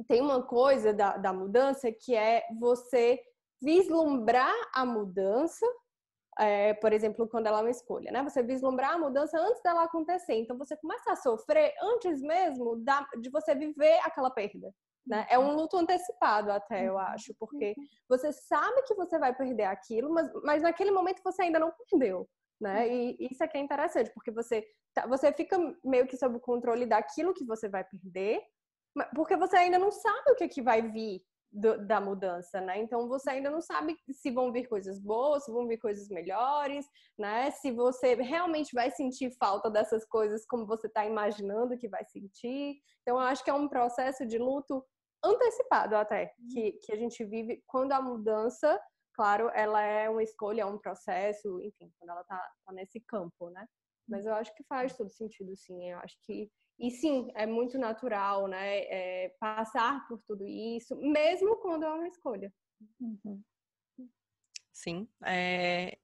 tem 0.06 0.20
uma 0.20 0.42
coisa 0.42 0.92
da, 0.92 1.16
da 1.16 1.32
mudança 1.32 1.90
que 1.90 2.14
é 2.14 2.44
você 2.60 3.18
vislumbrar 3.62 4.54
a 4.74 4.84
mudança 4.84 5.66
é, 6.38 6.74
por 6.74 6.92
exemplo, 6.92 7.28
quando 7.28 7.46
ela 7.46 7.58
é 7.58 7.62
uma 7.62 7.70
escolha, 7.70 8.12
né? 8.12 8.22
Você 8.22 8.42
vislumbrar 8.42 8.94
a 8.94 8.98
mudança 8.98 9.38
antes 9.38 9.60
dela 9.62 9.82
acontecer. 9.82 10.34
Então, 10.34 10.56
você 10.56 10.76
começa 10.76 11.12
a 11.12 11.16
sofrer 11.16 11.74
antes 11.82 12.20
mesmo 12.22 12.76
da, 12.76 13.06
de 13.20 13.28
você 13.28 13.54
viver 13.54 13.98
aquela 14.04 14.30
perda. 14.30 14.72
Né? 15.06 15.26
É 15.30 15.38
um 15.38 15.54
luto 15.54 15.76
antecipado 15.76 16.52
até, 16.52 16.86
eu 16.86 16.98
acho, 16.98 17.34
porque 17.38 17.74
você 18.06 18.30
sabe 18.30 18.82
que 18.82 18.94
você 18.94 19.18
vai 19.18 19.34
perder 19.34 19.64
aquilo, 19.64 20.12
mas, 20.12 20.30
mas 20.44 20.62
naquele 20.62 20.90
momento 20.90 21.22
você 21.24 21.42
ainda 21.42 21.58
não 21.58 21.72
perdeu, 21.72 22.28
né? 22.60 22.86
E 22.86 23.16
isso 23.18 23.42
aqui 23.42 23.56
é 23.56 23.60
interessante, 23.60 24.12
porque 24.12 24.30
você, 24.30 24.66
tá, 24.92 25.06
você 25.06 25.32
fica 25.32 25.56
meio 25.82 26.06
que 26.06 26.16
sob 26.16 26.36
o 26.36 26.40
controle 26.40 26.84
daquilo 26.84 27.32
que 27.32 27.46
você 27.46 27.70
vai 27.70 27.84
perder, 27.84 28.42
porque 29.14 29.34
você 29.34 29.56
ainda 29.56 29.78
não 29.78 29.90
sabe 29.90 30.32
o 30.32 30.34
que, 30.34 30.44
é 30.44 30.48
que 30.48 30.60
vai 30.60 30.82
vir 30.82 31.22
do, 31.50 31.86
da 31.86 32.00
mudança, 32.00 32.60
né? 32.60 32.78
Então 32.78 33.08
você 33.08 33.30
ainda 33.30 33.50
não 33.50 33.60
sabe 33.60 33.96
se 34.10 34.30
vão 34.30 34.52
vir 34.52 34.68
coisas 34.68 34.98
boas, 34.98 35.44
se 35.44 35.50
vão 35.50 35.66
vir 35.66 35.78
coisas 35.78 36.08
melhores, 36.08 36.86
né? 37.18 37.50
Se 37.50 37.72
você 37.72 38.14
realmente 38.14 38.74
vai 38.74 38.90
sentir 38.90 39.30
falta 39.38 39.70
dessas 39.70 40.04
coisas 40.04 40.46
como 40.46 40.66
você 40.66 40.86
está 40.86 41.04
imaginando 41.04 41.78
que 41.78 41.88
vai 41.88 42.04
sentir. 42.04 42.80
Então 43.02 43.16
eu 43.16 43.26
acho 43.26 43.42
que 43.42 43.50
é 43.50 43.54
um 43.54 43.68
processo 43.68 44.26
de 44.26 44.38
luto 44.38 44.84
antecipado 45.24 45.96
até, 45.96 46.34
uhum. 46.38 46.48
que, 46.52 46.72
que 46.84 46.92
a 46.92 46.96
gente 46.96 47.24
vive 47.24 47.62
quando 47.66 47.92
a 47.92 48.00
mudança, 48.00 48.80
claro, 49.14 49.50
ela 49.54 49.82
é 49.82 50.08
uma 50.08 50.22
escolha, 50.22 50.62
é 50.62 50.66
um 50.66 50.78
processo, 50.78 51.60
enfim, 51.62 51.90
quando 51.98 52.10
ela 52.10 52.24
tá, 52.24 52.40
tá 52.64 52.72
nesse 52.72 53.00
campo, 53.00 53.50
né? 53.50 53.66
Mas 54.08 54.24
eu 54.24 54.34
acho 54.34 54.54
que 54.54 54.64
faz 54.64 54.96
todo 54.96 55.10
sentido, 55.10 55.54
sim. 55.56 55.90
Eu 55.90 55.98
acho 55.98 56.16
que 56.22 56.50
e 56.78 56.90
sim, 56.90 57.28
é 57.34 57.46
muito 57.46 57.76
natural, 57.78 58.46
né? 58.46 58.78
É, 58.84 59.34
passar 59.40 60.06
por 60.06 60.20
tudo 60.26 60.46
isso, 60.46 60.96
mesmo 60.96 61.56
quando 61.56 61.84
é 61.84 61.92
uma 61.92 62.06
escolha. 62.06 62.52
Uhum. 63.00 63.42
Sim. 64.72 65.08
É... 65.24 65.98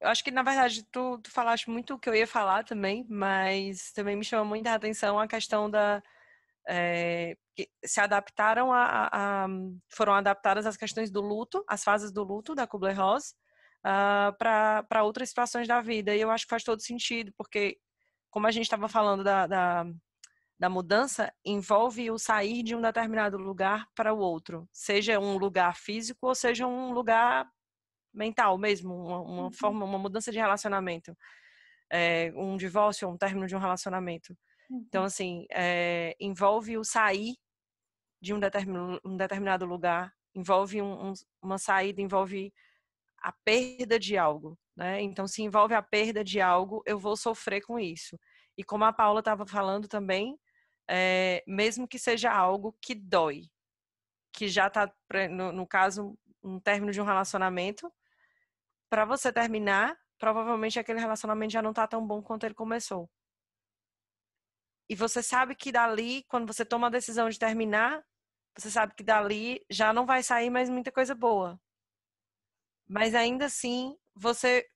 Eu 0.00 0.08
acho 0.08 0.22
que, 0.24 0.30
na 0.30 0.42
verdade, 0.42 0.84
tu, 0.90 1.18
tu 1.18 1.30
falaste 1.30 1.70
muito 1.70 1.94
o 1.94 1.98
que 1.98 2.08
eu 2.08 2.14
ia 2.14 2.26
falar 2.26 2.64
também, 2.64 3.06
mas 3.08 3.92
também 3.92 4.16
me 4.16 4.24
chamou 4.24 4.44
muita 4.44 4.74
atenção 4.74 5.18
a 5.18 5.28
questão 5.28 5.70
da, 5.70 6.02
é, 6.68 7.36
que 7.54 7.68
se 7.84 8.00
adaptaram 8.00 8.72
a, 8.72 9.08
a, 9.12 9.46
foram 9.88 10.14
adaptadas 10.14 10.66
as 10.66 10.76
questões 10.76 11.10
do 11.10 11.20
luto, 11.20 11.64
as 11.68 11.84
fases 11.84 12.12
do 12.12 12.22
luto 12.22 12.54
da 12.54 12.66
Kubler-Ross 12.66 13.30
uh, 13.30 14.34
ah, 14.40 14.84
para 14.88 15.04
outras 15.04 15.28
situações 15.28 15.68
da 15.68 15.80
vida. 15.80 16.14
E 16.14 16.20
eu 16.20 16.30
acho 16.30 16.46
que 16.46 16.50
faz 16.50 16.64
todo 16.64 16.82
sentido, 16.82 17.32
porque 17.36 17.78
como 18.30 18.46
a 18.46 18.50
gente 18.50 18.64
estava 18.64 18.88
falando 18.88 19.22
da, 19.22 19.46
da, 19.46 19.86
da, 20.62 20.68
mudança, 20.68 21.34
envolve 21.44 22.08
o 22.08 22.16
sair 22.16 22.62
de 22.62 22.76
um 22.76 22.80
determinado 22.80 23.36
lugar 23.36 23.88
para 23.96 24.14
o 24.14 24.18
outro, 24.18 24.68
seja 24.72 25.18
um 25.18 25.36
lugar 25.36 25.74
físico 25.74 26.28
ou 26.28 26.36
seja 26.36 26.68
um 26.68 26.92
lugar 26.92 27.50
mental 28.14 28.56
mesmo, 28.56 28.94
uma, 28.94 29.20
uma 29.20 29.42
uhum. 29.44 29.52
forma, 29.52 29.84
uma 29.84 29.98
mudança 29.98 30.30
de 30.30 30.38
relacionamento, 30.38 31.18
é, 31.90 32.32
um 32.36 32.56
divórcio, 32.56 33.08
um 33.08 33.18
término 33.18 33.48
de 33.48 33.56
um 33.56 33.58
relacionamento. 33.58 34.38
Então, 34.70 35.00
uhum. 35.02 35.06
assim, 35.06 35.46
é, 35.50 36.14
envolve 36.20 36.78
o 36.78 36.84
sair 36.84 37.34
de 38.20 38.32
um 38.32 38.38
determinado, 38.38 39.00
um 39.04 39.16
determinado 39.16 39.66
lugar, 39.66 40.14
envolve 40.32 40.80
um, 40.80 41.08
um, 41.08 41.12
uma 41.42 41.58
saída, 41.58 42.00
envolve 42.00 42.54
a 43.18 43.32
perda 43.44 43.98
de 43.98 44.16
algo, 44.16 44.56
né? 44.76 45.02
Então, 45.02 45.26
se 45.26 45.42
envolve 45.42 45.74
a 45.74 45.82
perda 45.82 46.22
de 46.22 46.40
algo, 46.40 46.84
eu 46.86 47.00
vou 47.00 47.16
sofrer 47.16 47.62
com 47.62 47.80
isso. 47.80 48.16
E 48.56 48.62
como 48.62 48.84
a 48.84 48.92
Paula 48.92 49.18
estava 49.18 49.44
falando 49.44 49.88
também, 49.88 50.38
é, 50.88 51.42
mesmo 51.46 51.86
que 51.86 51.98
seja 51.98 52.32
algo 52.32 52.76
que 52.80 52.94
dói, 52.94 53.50
que 54.32 54.48
já 54.48 54.66
está, 54.66 54.92
no, 55.30 55.52
no 55.52 55.66
caso, 55.66 56.18
um 56.42 56.58
término 56.58 56.92
de 56.92 57.00
um 57.00 57.04
relacionamento, 57.04 57.92
para 58.90 59.04
você 59.04 59.32
terminar, 59.32 59.96
provavelmente 60.18 60.78
aquele 60.78 61.00
relacionamento 61.00 61.52
já 61.52 61.62
não 61.62 61.70
está 61.70 61.86
tão 61.86 62.06
bom 62.06 62.22
quanto 62.22 62.44
ele 62.44 62.54
começou. 62.54 63.10
E 64.88 64.94
você 64.94 65.22
sabe 65.22 65.54
que 65.54 65.72
dali, 65.72 66.24
quando 66.24 66.46
você 66.46 66.64
toma 66.64 66.88
a 66.88 66.90
decisão 66.90 67.28
de 67.28 67.38
terminar, 67.38 68.04
você 68.56 68.70
sabe 68.70 68.94
que 68.94 69.02
dali 69.02 69.64
já 69.70 69.92
não 69.92 70.04
vai 70.04 70.22
sair 70.22 70.50
mais 70.50 70.68
muita 70.68 70.92
coisa 70.92 71.14
boa. 71.14 71.58
Mas 72.86 73.14
ainda 73.14 73.46
assim, 73.46 73.96
você 74.14 74.68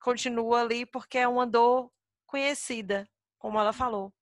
continua 0.00 0.62
ali 0.62 0.84
porque 0.84 1.18
é 1.18 1.28
uma 1.28 1.46
dor 1.46 1.92
conhecida, 2.26 3.08
como 3.38 3.58
ela 3.58 3.72
falou. 3.72 4.12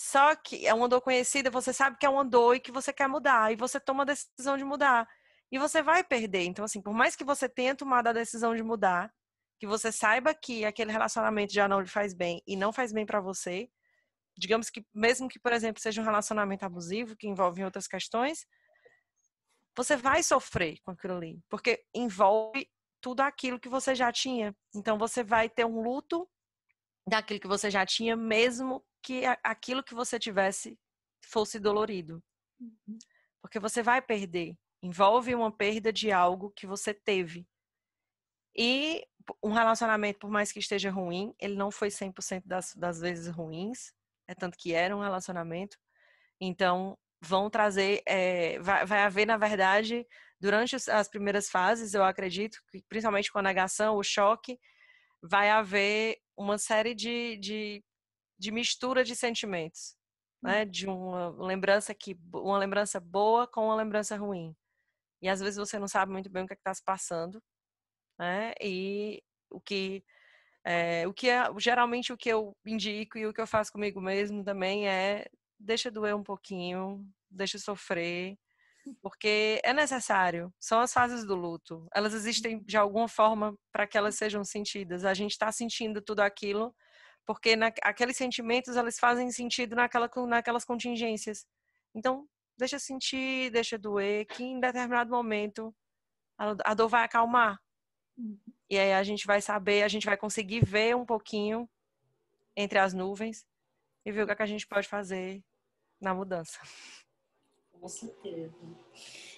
Só 0.00 0.36
que 0.36 0.64
é 0.64 0.72
uma 0.72 0.88
dor 0.88 1.00
conhecida, 1.00 1.50
você 1.50 1.72
sabe 1.72 1.98
que 1.98 2.06
é 2.06 2.08
uma 2.08 2.24
dor 2.24 2.54
e 2.54 2.60
que 2.60 2.70
você 2.70 2.92
quer 2.92 3.08
mudar, 3.08 3.52
e 3.52 3.56
você 3.56 3.80
toma 3.80 4.04
a 4.04 4.06
decisão 4.06 4.56
de 4.56 4.62
mudar. 4.62 5.08
E 5.50 5.58
você 5.58 5.82
vai 5.82 6.04
perder. 6.04 6.44
Então, 6.44 6.64
assim, 6.64 6.80
por 6.80 6.94
mais 6.94 7.16
que 7.16 7.24
você 7.24 7.48
tenha 7.48 7.74
tomado 7.74 8.06
a 8.06 8.12
decisão 8.12 8.54
de 8.54 8.62
mudar, 8.62 9.12
que 9.58 9.66
você 9.66 9.90
saiba 9.90 10.32
que 10.32 10.64
aquele 10.64 10.92
relacionamento 10.92 11.52
já 11.52 11.66
não 11.66 11.80
lhe 11.80 11.88
faz 11.88 12.14
bem 12.14 12.40
e 12.46 12.54
não 12.54 12.72
faz 12.72 12.92
bem 12.92 13.04
para 13.04 13.20
você, 13.20 13.68
digamos 14.38 14.70
que 14.70 14.86
mesmo 14.94 15.28
que, 15.28 15.36
por 15.40 15.52
exemplo, 15.52 15.82
seja 15.82 16.00
um 16.00 16.04
relacionamento 16.04 16.64
abusivo 16.64 17.16
que 17.16 17.26
envolve 17.26 17.64
outras 17.64 17.88
questões, 17.88 18.46
você 19.76 19.96
vai 19.96 20.22
sofrer 20.22 20.78
com 20.84 20.92
aquilo 20.92 21.16
ali, 21.16 21.40
porque 21.48 21.84
envolve 21.92 22.70
tudo 23.00 23.22
aquilo 23.22 23.58
que 23.58 23.68
você 23.68 23.96
já 23.96 24.12
tinha. 24.12 24.56
Então 24.72 24.96
você 24.96 25.24
vai 25.24 25.48
ter 25.48 25.66
um 25.66 25.82
luto 25.82 26.28
daquilo 27.04 27.40
que 27.40 27.48
você 27.48 27.68
já 27.68 27.84
tinha, 27.84 28.14
mesmo 28.14 28.84
que 29.02 29.22
aquilo 29.42 29.82
que 29.82 29.94
você 29.94 30.18
tivesse 30.18 30.78
fosse 31.24 31.58
dolorido. 31.58 32.22
Uhum. 32.60 32.98
Porque 33.40 33.58
você 33.58 33.82
vai 33.82 34.02
perder. 34.02 34.56
Envolve 34.82 35.34
uma 35.34 35.50
perda 35.50 35.92
de 35.92 36.12
algo 36.12 36.50
que 36.50 36.66
você 36.66 36.92
teve. 36.94 37.46
E 38.56 39.06
um 39.42 39.52
relacionamento, 39.52 40.18
por 40.18 40.30
mais 40.30 40.50
que 40.50 40.58
esteja 40.58 40.90
ruim, 40.90 41.34
ele 41.38 41.54
não 41.54 41.70
foi 41.70 41.88
100% 41.88 42.42
das, 42.44 42.74
das 42.74 43.00
vezes 43.00 43.28
ruins 43.28 43.92
é 44.28 44.34
tanto 44.34 44.58
que 44.58 44.74
era 44.74 44.94
um 44.94 45.00
relacionamento. 45.00 45.76
Então, 46.38 46.96
vão 47.20 47.50
trazer, 47.50 48.02
é, 48.06 48.60
vai, 48.60 48.84
vai 48.84 49.00
haver, 49.00 49.26
na 49.26 49.38
verdade, 49.38 50.06
durante 50.38 50.76
as 50.76 51.08
primeiras 51.08 51.48
fases, 51.48 51.94
eu 51.94 52.04
acredito, 52.04 52.58
que 52.70 52.84
principalmente 52.88 53.32
com 53.32 53.38
a 53.38 53.42
negação, 53.42 53.96
o 53.96 54.02
choque, 54.04 54.60
vai 55.20 55.50
haver 55.50 56.18
uma 56.36 56.58
série 56.58 56.94
de, 56.94 57.36
de, 57.38 57.82
de 58.38 58.50
mistura 58.50 59.04
de 59.04 59.16
sentimentos, 59.16 59.96
né? 60.42 60.62
Hum. 60.64 60.70
De 60.70 60.86
uma 60.86 61.30
lembrança 61.46 61.94
que 61.94 62.16
uma 62.32 62.58
lembrança 62.58 63.00
boa 63.00 63.46
com 63.46 63.66
uma 63.66 63.76
lembrança 63.76 64.16
ruim. 64.16 64.54
E 65.20 65.28
às 65.28 65.40
vezes 65.40 65.56
você 65.56 65.78
não 65.78 65.88
sabe 65.88 66.12
muito 66.12 66.30
bem 66.30 66.44
o 66.44 66.46
que 66.46 66.54
é 66.54 66.56
está 66.56 66.72
se 66.72 66.82
passando, 66.84 67.42
né? 68.18 68.52
E 68.60 69.22
o 69.50 69.60
que 69.60 70.04
é, 70.64 71.06
o 71.08 71.14
que 71.14 71.28
é 71.28 71.44
geralmente 71.58 72.12
o 72.12 72.16
que 72.16 72.28
eu 72.28 72.56
indico 72.64 73.18
e 73.18 73.26
o 73.26 73.32
que 73.32 73.40
eu 73.40 73.46
faço 73.46 73.72
comigo 73.72 74.00
mesmo 74.00 74.44
também 74.44 74.88
é 74.88 75.26
deixa 75.58 75.90
doer 75.90 76.14
um 76.14 76.22
pouquinho, 76.22 77.04
deixa 77.30 77.58
sofrer, 77.58 78.38
porque 79.02 79.60
é 79.64 79.72
necessário. 79.72 80.52
São 80.60 80.80
as 80.80 80.92
fases 80.92 81.24
do 81.24 81.34
luto. 81.34 81.86
Elas 81.94 82.14
existem 82.14 82.62
de 82.62 82.76
alguma 82.76 83.08
forma 83.08 83.56
para 83.72 83.86
que 83.86 83.98
elas 83.98 84.14
sejam 84.16 84.44
sentidas. 84.44 85.04
A 85.04 85.14
gente 85.14 85.32
está 85.32 85.50
sentindo 85.50 86.00
tudo 86.00 86.20
aquilo 86.20 86.74
porque 87.28 87.54
na, 87.54 87.66
aqueles 87.82 88.16
sentimentos 88.16 88.74
eles 88.74 88.98
fazem 88.98 89.30
sentido 89.30 89.76
naquela, 89.76 90.10
naquelas 90.26 90.64
contingências. 90.64 91.46
Então 91.94 92.26
deixa 92.56 92.78
sentir, 92.78 93.50
deixa 93.50 93.76
doer, 93.76 94.24
que 94.24 94.42
em 94.42 94.58
determinado 94.58 95.10
momento 95.10 95.74
a, 96.38 96.56
a 96.64 96.74
dor 96.74 96.88
vai 96.88 97.04
acalmar. 97.04 97.60
E 98.70 98.78
aí 98.78 98.94
a 98.94 99.02
gente 99.02 99.26
vai 99.26 99.42
saber, 99.42 99.82
a 99.82 99.88
gente 99.88 100.06
vai 100.06 100.16
conseguir 100.16 100.64
ver 100.64 100.96
um 100.96 101.04
pouquinho 101.04 101.68
entre 102.56 102.78
as 102.78 102.94
nuvens 102.94 103.46
e 104.06 104.10
ver 104.10 104.22
o 104.22 104.26
que, 104.26 104.32
é 104.32 104.36
que 104.36 104.42
a 104.42 104.46
gente 104.46 104.66
pode 104.66 104.88
fazer 104.88 105.44
na 106.00 106.14
mudança. 106.14 106.58
Com 107.78 107.88
certeza. 107.88 108.56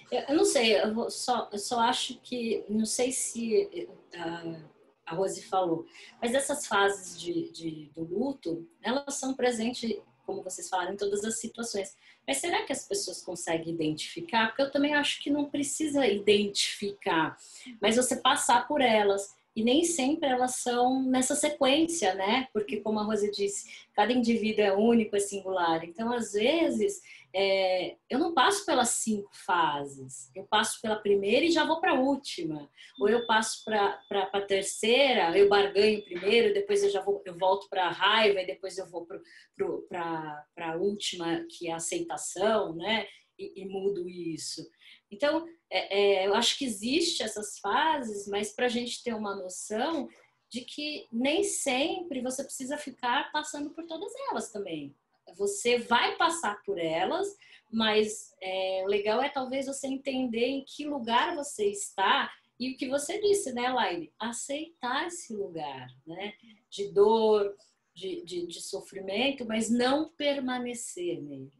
Eu, 0.09 0.35
não 0.37 0.45
sei, 0.45 0.79
eu 0.81 1.09
só, 1.09 1.49
eu 1.51 1.59
só 1.59 1.81
acho 1.81 2.21
que, 2.21 2.65
não 2.69 2.85
sei 2.85 3.11
se 3.11 3.89
a, 4.15 4.80
a 5.11 5.15
Rose 5.15 5.41
falou, 5.43 5.85
mas 6.21 6.33
essas 6.33 6.65
fases 6.65 7.19
de, 7.19 7.51
de, 7.51 7.91
do 7.93 8.03
luto, 8.03 8.67
elas 8.81 9.15
são 9.15 9.33
presentes, 9.33 9.99
como 10.25 10.41
vocês 10.41 10.69
falaram, 10.69 10.93
em 10.93 10.97
todas 10.97 11.23
as 11.25 11.39
situações. 11.39 11.95
Mas 12.25 12.37
será 12.37 12.63
que 12.63 12.71
as 12.71 12.87
pessoas 12.87 13.21
conseguem 13.21 13.73
identificar? 13.73 14.47
Porque 14.47 14.61
eu 14.61 14.71
também 14.71 14.95
acho 14.95 15.21
que 15.21 15.29
não 15.29 15.49
precisa 15.49 16.07
identificar, 16.07 17.37
mas 17.81 17.97
você 17.97 18.15
passar 18.15 18.67
por 18.67 18.79
elas 18.79 19.35
e 19.55 19.63
nem 19.63 19.83
sempre 19.83 20.29
elas 20.29 20.55
são 20.55 21.03
nessa 21.03 21.35
sequência, 21.35 22.13
né? 22.13 22.47
Porque, 22.53 22.77
como 22.77 22.99
a 22.99 23.03
Rosa 23.03 23.29
disse, 23.29 23.69
cada 23.93 24.13
indivíduo 24.13 24.63
é 24.63 24.73
único, 24.73 25.15
é 25.15 25.19
singular. 25.19 25.83
Então, 25.83 26.11
às 26.13 26.33
vezes, 26.33 27.01
é, 27.33 27.95
eu 28.09 28.19
não 28.19 28.33
passo 28.33 28.65
pelas 28.65 28.89
cinco 28.89 29.29
fases, 29.33 30.31
eu 30.35 30.43
passo 30.43 30.81
pela 30.81 30.95
primeira 30.95 31.45
e 31.45 31.51
já 31.51 31.65
vou 31.65 31.79
para 31.81 31.91
a 31.91 31.99
última. 31.99 32.69
Ou 32.99 33.09
eu 33.09 33.25
passo 33.25 33.63
para 33.65 33.99
a 34.11 34.41
terceira, 34.41 35.37
eu 35.37 35.49
barganho 35.49 36.03
primeiro, 36.03 36.53
depois 36.53 36.83
eu 36.83 36.89
já 36.89 37.01
vou, 37.01 37.21
eu 37.25 37.37
volto 37.37 37.67
para 37.69 37.87
a 37.87 37.91
raiva, 37.91 38.41
e 38.41 38.47
depois 38.47 38.77
eu 38.77 38.89
vou 38.89 39.05
para 39.05 40.45
a 40.57 40.75
última, 40.75 41.45
que 41.49 41.67
é 41.67 41.73
a 41.73 41.77
aceitação, 41.77 42.73
né? 42.75 43.05
E, 43.41 43.61
e 43.61 43.65
mudo 43.65 44.07
isso. 44.07 44.69
Então, 45.09 45.47
é, 45.69 46.23
é, 46.23 46.27
eu 46.27 46.35
acho 46.35 46.57
que 46.57 46.65
existe 46.65 47.23
essas 47.23 47.57
fases, 47.59 48.27
mas 48.27 48.53
para 48.53 48.67
a 48.67 48.69
gente 48.69 49.03
ter 49.03 49.15
uma 49.15 49.35
noção 49.35 50.07
de 50.49 50.61
que 50.61 51.07
nem 51.11 51.43
sempre 51.43 52.21
você 52.21 52.43
precisa 52.43 52.77
ficar 52.77 53.31
passando 53.31 53.71
por 53.71 53.85
todas 53.87 54.11
elas 54.29 54.51
também. 54.51 54.93
Você 55.37 55.79
vai 55.79 56.17
passar 56.17 56.61
por 56.63 56.77
elas, 56.77 57.27
mas 57.71 58.35
é, 58.41 58.83
legal 58.87 59.21
é 59.21 59.29
talvez 59.29 59.65
você 59.65 59.87
entender 59.87 60.45
em 60.45 60.65
que 60.65 60.85
lugar 60.85 61.35
você 61.35 61.69
está 61.69 62.29
e 62.59 62.71
o 62.71 62.77
que 62.77 62.87
você 62.87 63.19
disse, 63.19 63.53
né, 63.53 63.69
Laine? 63.69 64.13
Aceitar 64.19 65.07
esse 65.07 65.33
lugar, 65.33 65.87
né? 66.05 66.33
De 66.69 66.91
dor, 66.91 67.55
de, 67.93 68.23
de, 68.23 68.45
de 68.45 68.61
sofrimento, 68.61 69.45
mas 69.45 69.69
não 69.69 70.09
permanecer 70.09 71.21
nele. 71.21 71.51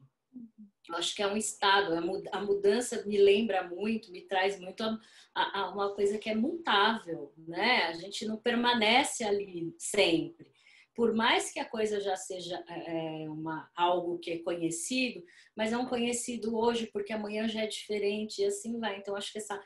Eu 0.89 0.95
acho 0.95 1.15
que 1.15 1.21
é 1.21 1.27
um 1.27 1.37
estado, 1.37 1.93
a 2.31 2.41
mudança 2.41 3.03
me 3.05 3.17
lembra 3.17 3.63
muito, 3.63 4.11
me 4.11 4.21
traz 4.21 4.59
muito 4.59 4.83
a, 4.83 5.59
a, 5.59 5.69
uma 5.69 5.93
coisa 5.93 6.17
que 6.17 6.29
é 6.29 6.35
mutável, 6.35 7.33
né? 7.37 7.83
A 7.83 7.93
gente 7.93 8.25
não 8.25 8.37
permanece 8.37 9.23
ali 9.23 9.73
sempre. 9.77 10.51
Por 10.93 11.13
mais 11.13 11.51
que 11.51 11.59
a 11.59 11.65
coisa 11.65 12.01
já 12.01 12.15
seja 12.17 12.61
é, 12.67 13.23
é, 13.23 13.29
uma, 13.29 13.69
algo 13.75 14.19
que 14.19 14.31
é 14.31 14.37
conhecido, 14.39 15.23
mas 15.55 15.71
é 15.71 15.77
um 15.77 15.87
conhecido 15.87 16.57
hoje 16.57 16.89
porque 16.91 17.13
amanhã 17.13 17.47
já 17.47 17.61
é 17.61 17.67
diferente 17.67 18.41
e 18.41 18.45
assim 18.45 18.77
vai. 18.77 18.97
Então, 18.97 19.15
acho 19.15 19.31
que 19.31 19.37
essa, 19.37 19.61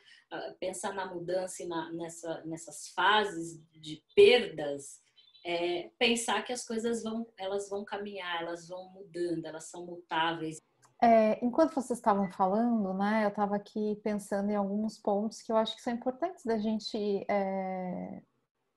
pensar 0.59 0.93
na 0.93 1.05
mudança 1.05 1.63
e 1.63 1.67
na, 1.67 1.91
nessa, 1.93 2.43
nessas 2.45 2.89
fases 2.89 3.59
de 3.73 4.03
perdas, 4.15 4.99
é, 5.43 5.91
pensar 5.97 6.43
que 6.43 6.53
as 6.53 6.65
coisas 6.65 7.03
vão, 7.03 7.27
elas 7.37 7.69
vão 7.69 7.83
caminhar, 7.83 8.41
elas 8.41 8.67
vão 8.67 8.89
mudando, 8.91 9.45
elas 9.45 9.65
são 9.65 9.85
mutáveis. 9.85 10.59
É, 11.01 11.43
enquanto 11.45 11.75
vocês 11.75 11.99
estavam 11.99 12.31
falando, 12.31 12.93
né, 12.93 13.25
eu 13.25 13.29
estava 13.29 13.55
aqui 13.55 13.99
pensando 14.03 14.49
em 14.49 14.55
alguns 14.55 14.97
pontos 14.97 15.41
que 15.41 15.51
eu 15.51 15.57
acho 15.57 15.75
que 15.75 15.81
são 15.81 15.93
importantes 15.93 16.45
da 16.45 16.57
gente 16.57 17.25
é, 17.29 18.21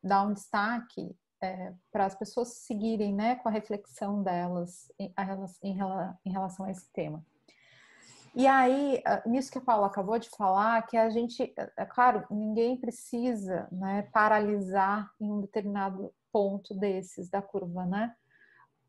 dar 0.03 0.27
um 0.27 0.33
destaque 0.33 1.17
é, 1.41 1.73
para 1.93 2.07
as 2.07 2.17
pessoas 2.17 2.49
seguirem, 2.49 3.15
né, 3.15 3.37
com 3.37 3.49
a 3.49 3.53
reflexão 3.53 4.23
delas 4.23 4.91
em, 4.99 5.15
em, 5.63 6.33
relação 6.33 6.67
a 6.67 6.71
esse 6.71 6.91
tema. 6.93 7.25
E 8.35 8.47
aí, 8.47 9.03
nisso 9.25 9.51
que 9.51 9.59
a 9.59 9.63
Paula 9.63 9.87
acabou 9.87 10.19
de 10.19 10.29
falar, 10.29 10.87
que 10.87 10.97
a 10.97 11.09
gente, 11.11 11.53
é 11.77 11.85
claro, 11.87 12.27
ninguém 12.31 12.77
precisa 12.77 13.69
né, 13.73 14.03
paralisar 14.13 15.11
em 15.21 15.31
um 15.33 15.41
determinado 15.41 16.13
ponto 16.31 16.75
desses 16.75 17.31
da 17.31 17.41
curva, 17.41 17.87
né? 17.87 18.15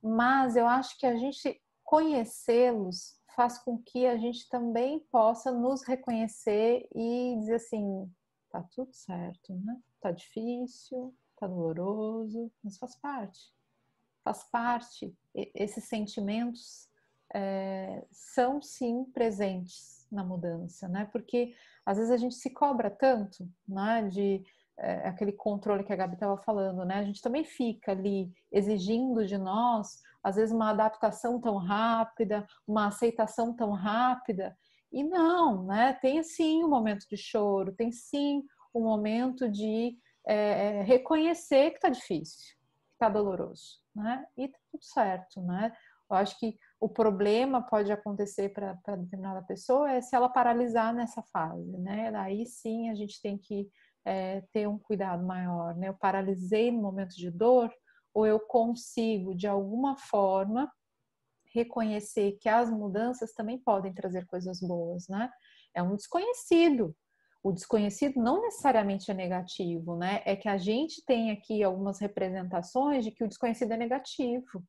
Mas 0.01 0.55
eu 0.55 0.67
acho 0.67 0.97
que 0.97 1.05
a 1.05 1.15
gente 1.15 1.61
conhecê-los 1.83 3.18
faz 3.39 3.57
com 3.57 3.77
que 3.77 4.05
a 4.05 4.17
gente 4.17 4.49
também 4.49 4.99
possa 4.99 5.49
nos 5.49 5.81
reconhecer 5.87 6.85
e 6.93 7.37
dizer 7.39 7.55
assim, 7.55 8.11
tá 8.51 8.61
tudo 8.75 8.93
certo, 8.93 9.55
né? 9.63 9.79
Tá 10.01 10.11
difícil, 10.11 11.15
tá 11.37 11.47
doloroso, 11.47 12.51
mas 12.61 12.77
faz 12.77 12.97
parte. 12.97 13.39
Faz 14.25 14.43
parte. 14.43 15.15
Esses 15.55 15.85
sentimentos 15.85 16.89
é, 17.33 18.05
são 18.11 18.61
sim 18.61 19.05
presentes 19.05 20.05
na 20.11 20.25
mudança, 20.25 20.89
né? 20.89 21.07
Porque 21.09 21.55
às 21.85 21.97
vezes 21.97 22.11
a 22.11 22.17
gente 22.17 22.35
se 22.35 22.49
cobra 22.49 22.91
tanto, 22.91 23.49
né? 23.65 24.05
De 24.09 24.43
é, 24.77 25.07
aquele 25.07 25.31
controle 25.31 25.85
que 25.85 25.93
a 25.93 25.95
Gabi 25.95 26.15
estava 26.15 26.35
falando, 26.43 26.83
né? 26.83 26.95
A 26.95 27.05
gente 27.05 27.21
também 27.21 27.45
fica 27.45 27.93
ali 27.93 28.33
exigindo 28.51 29.25
de 29.25 29.37
nós 29.37 30.01
às 30.23 30.35
vezes 30.35 30.53
uma 30.53 30.71
adaptação 30.71 31.39
tão 31.39 31.57
rápida, 31.57 32.47
uma 32.67 32.87
aceitação 32.87 33.55
tão 33.55 33.71
rápida. 33.71 34.57
E 34.91 35.03
não, 35.03 35.65
né? 35.65 35.93
Tem 36.01 36.21
sim 36.23 36.63
um 36.63 36.69
momento 36.69 37.05
de 37.09 37.17
choro, 37.17 37.73
tem 37.73 37.91
sim 37.91 38.43
um 38.73 38.81
momento 38.81 39.49
de 39.49 39.97
é, 40.27 40.81
reconhecer 40.81 41.71
que 41.71 41.77
está 41.77 41.89
difícil, 41.89 42.55
que 42.87 42.93
está 42.93 43.09
doloroso, 43.09 43.79
né? 43.95 44.25
E 44.37 44.47
tá 44.47 44.57
tudo 44.71 44.83
certo, 44.83 45.41
né? 45.41 45.71
Eu 46.09 46.17
acho 46.17 46.39
que 46.39 46.57
o 46.79 46.89
problema 46.89 47.61
pode 47.61 47.91
acontecer 47.91 48.49
para 48.49 48.73
determinada 48.95 49.43
pessoa 49.43 49.91
é 49.91 50.01
se 50.01 50.15
ela 50.15 50.27
paralisar 50.27 50.93
nessa 50.93 51.21
fase, 51.31 51.77
né? 51.77 52.11
Aí 52.15 52.45
sim 52.45 52.89
a 52.89 52.95
gente 52.95 53.21
tem 53.21 53.37
que 53.37 53.69
é, 54.05 54.41
ter 54.51 54.67
um 54.67 54.79
cuidado 54.79 55.23
maior, 55.23 55.75
né? 55.75 55.89
Eu 55.89 55.93
paralisei 55.93 56.71
no 56.71 56.81
momento 56.81 57.15
de 57.15 57.29
dor, 57.29 57.71
ou 58.13 58.25
eu 58.25 58.39
consigo, 58.39 59.35
de 59.35 59.47
alguma 59.47 59.97
forma, 59.97 60.71
reconhecer 61.53 62.37
que 62.39 62.49
as 62.49 62.69
mudanças 62.69 63.33
também 63.33 63.57
podem 63.59 63.93
trazer 63.93 64.25
coisas 64.25 64.59
boas, 64.59 65.07
né? 65.07 65.29
É 65.73 65.81
um 65.81 65.95
desconhecido. 65.95 66.95
O 67.41 67.51
desconhecido 67.51 68.21
não 68.21 68.41
necessariamente 68.41 69.09
é 69.09 69.13
negativo, 69.13 69.95
né? 69.95 70.21
É 70.25 70.35
que 70.35 70.49
a 70.49 70.57
gente 70.57 71.03
tem 71.05 71.31
aqui 71.31 71.63
algumas 71.63 71.99
representações 71.99 73.03
de 73.03 73.11
que 73.11 73.23
o 73.23 73.27
desconhecido 73.27 73.71
é 73.71 73.77
negativo. 73.77 74.63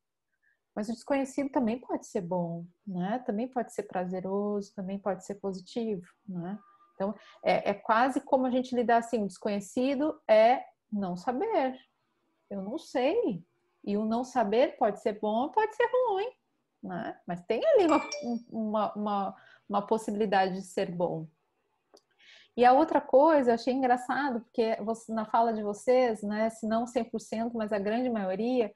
Mas 0.73 0.87
o 0.87 0.93
desconhecido 0.93 1.49
também 1.51 1.79
pode 1.79 2.07
ser 2.07 2.21
bom, 2.21 2.65
né? 2.87 3.21
Também 3.25 3.47
pode 3.47 3.73
ser 3.73 3.83
prazeroso, 3.83 4.73
também 4.73 4.97
pode 4.97 5.25
ser 5.25 5.35
positivo, 5.35 6.07
né? 6.27 6.57
Então, 6.95 7.13
é, 7.43 7.71
é 7.71 7.73
quase 7.73 8.21
como 8.21 8.45
a 8.45 8.51
gente 8.51 8.75
lidar 8.75 8.97
assim, 8.97 9.23
o 9.23 9.27
desconhecido 9.27 10.19
é 10.29 10.63
não 10.91 11.17
saber, 11.17 11.77
eu 12.51 12.61
não 12.61 12.77
sei. 12.77 13.43
E 13.83 13.97
o 13.97 14.05
não 14.05 14.23
saber 14.23 14.77
pode 14.77 15.01
ser 15.01 15.19
bom 15.19 15.43
ou 15.43 15.51
pode 15.51 15.75
ser 15.75 15.89
ruim, 15.91 16.29
né? 16.83 17.19
Mas 17.25 17.41
tem 17.45 17.65
ali 17.65 17.87
uma, 17.87 18.09
uma, 18.51 18.93
uma, 18.93 19.35
uma 19.67 19.87
possibilidade 19.87 20.53
de 20.53 20.61
ser 20.61 20.91
bom. 20.91 21.27
E 22.55 22.65
a 22.65 22.73
outra 22.73 23.01
coisa, 23.01 23.51
eu 23.51 23.55
achei 23.55 23.73
engraçado, 23.73 24.41
porque 24.41 24.77
na 25.09 25.25
fala 25.25 25.53
de 25.53 25.63
vocês, 25.63 26.21
né, 26.21 26.49
se 26.49 26.67
não 26.67 26.85
100%, 26.85 27.51
mas 27.53 27.71
a 27.71 27.79
grande 27.79 28.09
maioria, 28.09 28.71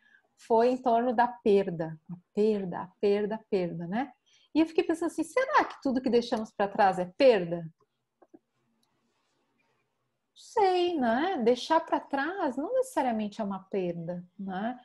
foi 0.48 0.70
em 0.70 0.78
torno 0.78 1.14
da 1.14 1.28
perda. 1.28 2.00
A 2.10 2.16
perda, 2.34 2.80
a 2.80 2.90
perda, 3.00 3.36
a 3.36 3.40
perda, 3.50 3.86
né? 3.86 4.12
E 4.54 4.62
eu 4.62 4.66
fiquei 4.66 4.84
pensando 4.84 5.08
assim, 5.08 5.24
será 5.24 5.66
que 5.66 5.82
tudo 5.84 6.02
que 6.02 6.10
deixamos 6.10 6.52
para 6.52 6.72
trás 6.72 6.98
é 6.98 7.12
perda? 7.18 7.68
Sei, 10.36 10.96
né? 11.00 11.42
Deixar 11.44 11.80
para 11.80 12.00
trás 12.00 12.58
não 12.58 12.74
necessariamente 12.74 13.42
é 13.42 13.44
uma 13.44 13.64
perda, 13.64 14.24
né? 14.38 14.80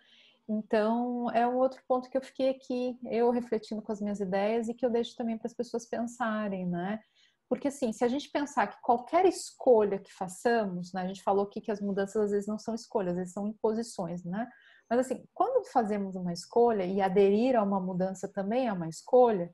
Então, 0.48 1.30
é 1.30 1.46
um 1.46 1.56
outro 1.56 1.80
ponto 1.86 2.10
que 2.10 2.16
eu 2.16 2.22
fiquei 2.22 2.48
aqui, 2.48 2.98
eu 3.04 3.30
refletindo 3.30 3.80
com 3.82 3.92
as 3.92 4.00
minhas 4.00 4.20
ideias 4.20 4.68
e 4.68 4.74
que 4.74 4.84
eu 4.84 4.90
deixo 4.90 5.16
também 5.16 5.38
para 5.38 5.46
as 5.46 5.54
pessoas 5.54 5.86
pensarem, 5.86 6.66
né? 6.66 7.00
Porque, 7.48 7.68
assim, 7.68 7.92
se 7.92 8.04
a 8.04 8.08
gente 8.08 8.30
pensar 8.30 8.66
que 8.68 8.80
qualquer 8.80 9.26
escolha 9.26 9.98
que 9.98 10.12
façamos, 10.12 10.92
né? 10.92 11.02
A 11.02 11.06
gente 11.06 11.22
falou 11.22 11.44
aqui 11.44 11.60
que 11.60 11.70
as 11.70 11.80
mudanças 11.80 12.16
às 12.24 12.30
vezes 12.30 12.48
não 12.48 12.58
são 12.58 12.74
escolhas, 12.74 13.12
às 13.12 13.18
vezes 13.18 13.32
são 13.32 13.46
imposições, 13.46 14.24
né? 14.24 14.48
Mas, 14.88 15.00
assim, 15.00 15.24
quando 15.34 15.64
fazemos 15.66 16.16
uma 16.16 16.32
escolha 16.32 16.84
e 16.84 17.00
aderir 17.00 17.56
a 17.56 17.62
uma 17.62 17.80
mudança 17.80 18.28
também 18.28 18.66
é 18.66 18.72
uma 18.72 18.88
escolha, 18.88 19.52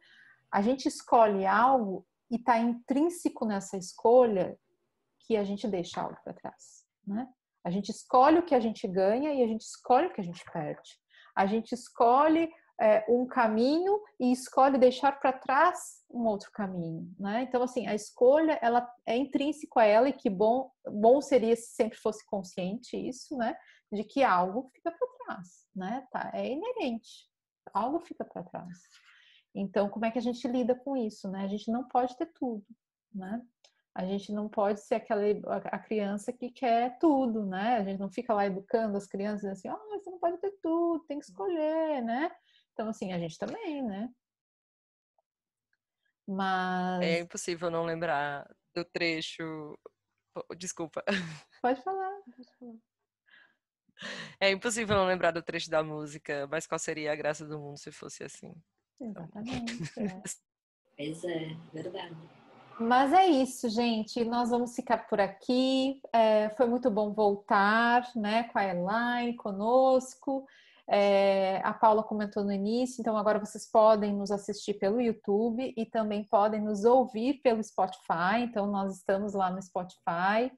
a 0.51 0.63
gente 0.63 0.87
escolhe 0.87 1.45
algo 1.45 2.07
e 2.31 2.37
está 2.37 2.59
intrínseco 2.59 3.45
nessa 3.45 3.77
escolha 3.77 4.59
que 5.27 5.37
a 5.37 5.45
gente 5.45 5.67
deixa 5.67 6.01
algo 6.01 6.17
para 6.23 6.33
trás, 6.33 6.85
né? 7.07 7.29
A 7.65 7.71
gente 7.71 7.91
escolhe 7.91 8.39
o 8.39 8.45
que 8.45 8.55
a 8.55 8.61
gente 8.61 8.87
ganha 8.87 9.35
e 9.35 9.43
a 9.43 9.47
gente 9.47 9.63
escolhe 9.63 10.07
o 10.07 10.13
que 10.13 10.21
a 10.21 10.25
gente 10.25 10.45
perde. 10.53 10.89
A 11.35 11.47
gente 11.47 11.73
escolhe 11.73 12.49
é, 12.81 13.05
um 13.09 13.27
caminho 13.27 14.01
e 14.21 14.31
escolhe 14.31 14.79
deixar 14.79 15.19
para 15.19 15.33
trás 15.33 16.05
um 16.11 16.27
outro 16.27 16.51
caminho, 16.53 17.13
né? 17.19 17.43
Então, 17.43 17.63
assim, 17.63 17.87
a 17.87 17.95
escolha, 17.95 18.59
ela 18.63 18.89
é 19.05 19.17
intrínseco 19.17 19.81
a 19.81 19.85
ela 19.85 20.09
e 20.09 20.13
que 20.13 20.31
bom, 20.31 20.71
bom 20.87 21.21
seria 21.21 21.57
se 21.57 21.75
sempre 21.75 21.99
fosse 21.99 22.25
consciente 22.27 22.97
isso, 22.97 23.37
né? 23.37 23.57
De 23.91 24.05
que 24.05 24.23
algo 24.23 24.71
fica 24.75 24.93
para 24.93 25.09
trás, 25.25 25.67
né? 25.75 26.07
Tá, 26.11 26.31
é 26.35 26.49
inerente, 26.49 27.29
algo 27.73 27.99
fica 27.99 28.25
para 28.25 28.45
trás. 28.45 28.79
Então, 29.55 29.89
como 29.89 30.05
é 30.05 30.11
que 30.11 30.19
a 30.19 30.23
gente 30.23 30.47
lida 30.47 30.75
com 30.75 30.97
isso, 30.97 31.31
né? 31.31 31.45
A 31.45 31.49
gente 31.49 31.71
não 31.71 31.89
pode 31.89 32.17
ter 32.17 32.27
tudo, 32.27 32.65
né? 33.13 33.43
A 33.97 34.05
gente 34.05 34.31
não 34.31 34.47
pode 34.47 34.83
ser 34.83 34.97
aquela 34.97 35.23
a 35.73 35.79
criança 35.79 36.31
que 36.31 36.51
quer 36.51 36.99
tudo, 36.99 37.47
né? 37.47 37.79
A 37.79 37.83
gente 37.83 37.99
não 37.99 38.11
fica 38.11 38.35
lá 38.35 38.45
educando 38.45 38.95
as 38.95 39.07
crianças 39.07 39.51
assim, 39.51 39.69
ah, 39.69 39.75
oh, 39.75 39.89
você 39.99 40.11
não 40.11 40.19
pode 40.19 40.37
ter 40.37 40.51
tudo, 40.63 41.03
tem 41.07 41.19
que 41.19 41.25
escolher, 41.25 42.03
né? 42.03 42.31
Então, 42.75 42.91
assim, 42.91 43.15
a 43.15 43.19
gente 43.19 43.39
também, 43.39 43.83
né? 43.83 44.11
Mas. 46.27 47.03
É 47.03 47.21
impossível 47.21 47.71
não 47.71 47.87
lembrar 47.87 48.47
do 48.75 48.85
trecho. 48.85 49.79
Desculpa. 50.59 51.03
Pode 51.63 51.83
falar, 51.83 52.13
pode 52.37 52.55
falar. 52.59 52.75
É 54.39 54.51
impossível 54.51 54.95
não 54.95 55.07
lembrar 55.07 55.31
do 55.31 55.43
trecho 55.43 55.71
da 55.71 55.83
música, 55.83 56.47
mas 56.49 56.67
qual 56.67 56.79
seria 56.79 57.11
a 57.11 57.17
graça 57.17 57.47
do 57.47 57.59
mundo 57.59 57.79
se 57.79 57.91
fosse 57.91 58.23
assim? 58.23 58.55
Exatamente. 59.01 59.83
É. 59.99 60.23
Pois 60.99 61.25
é, 61.25 61.55
verdade. 61.75 62.36
Mas 62.79 63.13
é 63.13 63.27
isso, 63.27 63.69
gente. 63.71 64.23
Nós 64.25 64.51
vamos 64.51 64.75
ficar 64.75 65.07
por 65.09 65.19
aqui. 65.19 66.01
É, 66.13 66.51
foi 66.51 66.67
muito 66.67 66.91
bom 66.91 67.13
voltar, 67.13 68.07
né, 68.15 68.45
com 68.45 68.59
a 68.59 68.65
Elaine 68.65 69.35
conosco. 69.37 70.47
É, 70.89 71.61
a 71.65 71.73
Paula 71.73 72.03
comentou 72.03 72.45
no 72.45 72.53
início, 72.53 73.01
então 73.01 73.17
agora 73.17 73.41
vocês 73.41 73.69
podem 73.69 74.15
nos 74.15 74.31
assistir 74.31 74.75
pelo 74.75 75.01
YouTube 75.01 75.75
e 75.77 75.85
também 75.85 76.23
podem 76.25 76.61
nos 76.61 76.85
ouvir 76.85 77.41
pelo 77.43 77.63
Spotify. 77.63 78.43
Então, 78.43 78.67
nós 78.67 78.99
estamos 78.99 79.33
lá 79.35 79.51
no 79.51 79.61
Spotify. 79.61 80.53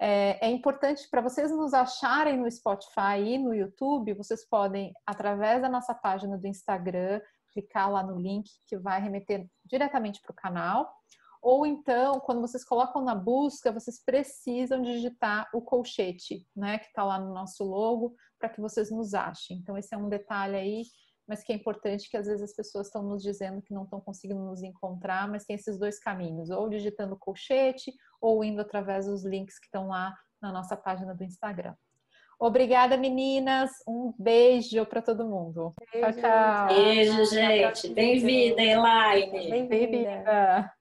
É, 0.00 0.46
é 0.46 0.50
importante 0.50 1.08
para 1.10 1.20
vocês 1.20 1.50
nos 1.50 1.74
acharem 1.74 2.38
no 2.38 2.50
Spotify 2.50 3.18
e 3.24 3.38
no 3.38 3.54
YouTube, 3.54 4.14
vocês 4.14 4.48
podem, 4.48 4.92
através 5.06 5.60
da 5.60 5.68
nossa 5.68 5.94
página 5.94 6.38
do 6.38 6.46
Instagram, 6.46 7.20
clicar 7.52 7.90
lá 7.90 8.02
no 8.02 8.18
link 8.18 8.48
que 8.66 8.76
vai 8.76 9.00
remeter 9.00 9.46
diretamente 9.64 10.20
para 10.22 10.32
o 10.32 10.34
canal. 10.34 10.88
Ou 11.42 11.66
então, 11.66 12.20
quando 12.20 12.40
vocês 12.40 12.64
colocam 12.64 13.02
na 13.02 13.14
busca, 13.14 13.72
vocês 13.72 14.02
precisam 14.04 14.82
digitar 14.82 15.48
o 15.54 15.62
colchete, 15.62 16.46
né, 16.54 16.78
que 16.78 16.86
está 16.86 17.04
lá 17.04 17.18
no 17.18 17.32
nosso 17.32 17.64
logo, 17.64 18.14
para 18.38 18.48
que 18.48 18.60
vocês 18.60 18.90
nos 18.90 19.14
achem. 19.14 19.58
Então, 19.58 19.76
esse 19.76 19.94
é 19.94 19.98
um 19.98 20.08
detalhe 20.08 20.56
aí, 20.56 20.82
mas 21.26 21.42
que 21.42 21.52
é 21.52 21.56
importante 21.56 22.08
que 22.10 22.16
às 22.16 22.26
vezes 22.26 22.42
as 22.42 22.54
pessoas 22.54 22.86
estão 22.86 23.02
nos 23.02 23.22
dizendo 23.22 23.62
que 23.62 23.74
não 23.74 23.84
estão 23.84 24.00
conseguindo 24.00 24.40
nos 24.40 24.62
encontrar, 24.62 25.28
mas 25.28 25.44
tem 25.44 25.56
esses 25.56 25.78
dois 25.78 25.98
caminhos, 25.98 26.50
ou 26.50 26.68
digitando 26.68 27.18
colchete, 27.18 27.92
ou 28.20 28.42
indo 28.42 28.60
através 28.60 29.06
dos 29.06 29.24
links 29.24 29.58
que 29.58 29.66
estão 29.66 29.88
lá 29.88 30.14
na 30.40 30.50
nossa 30.52 30.76
página 30.76 31.14
do 31.14 31.24
Instagram. 31.24 31.74
Obrigada, 32.40 32.96
meninas. 32.96 33.70
Um 33.86 34.14
beijo 34.16 34.86
para 34.86 35.02
todo 35.02 35.26
mundo. 35.26 35.74
Beijo, 35.92 36.20
tchau, 36.20 36.22
tchau. 36.22 36.66
Beijo, 36.68 37.24
gente. 37.24 37.88
Bem-vinda, 37.92 38.62
Elaine. 38.62 39.66
Bem-vinda. 39.66 40.72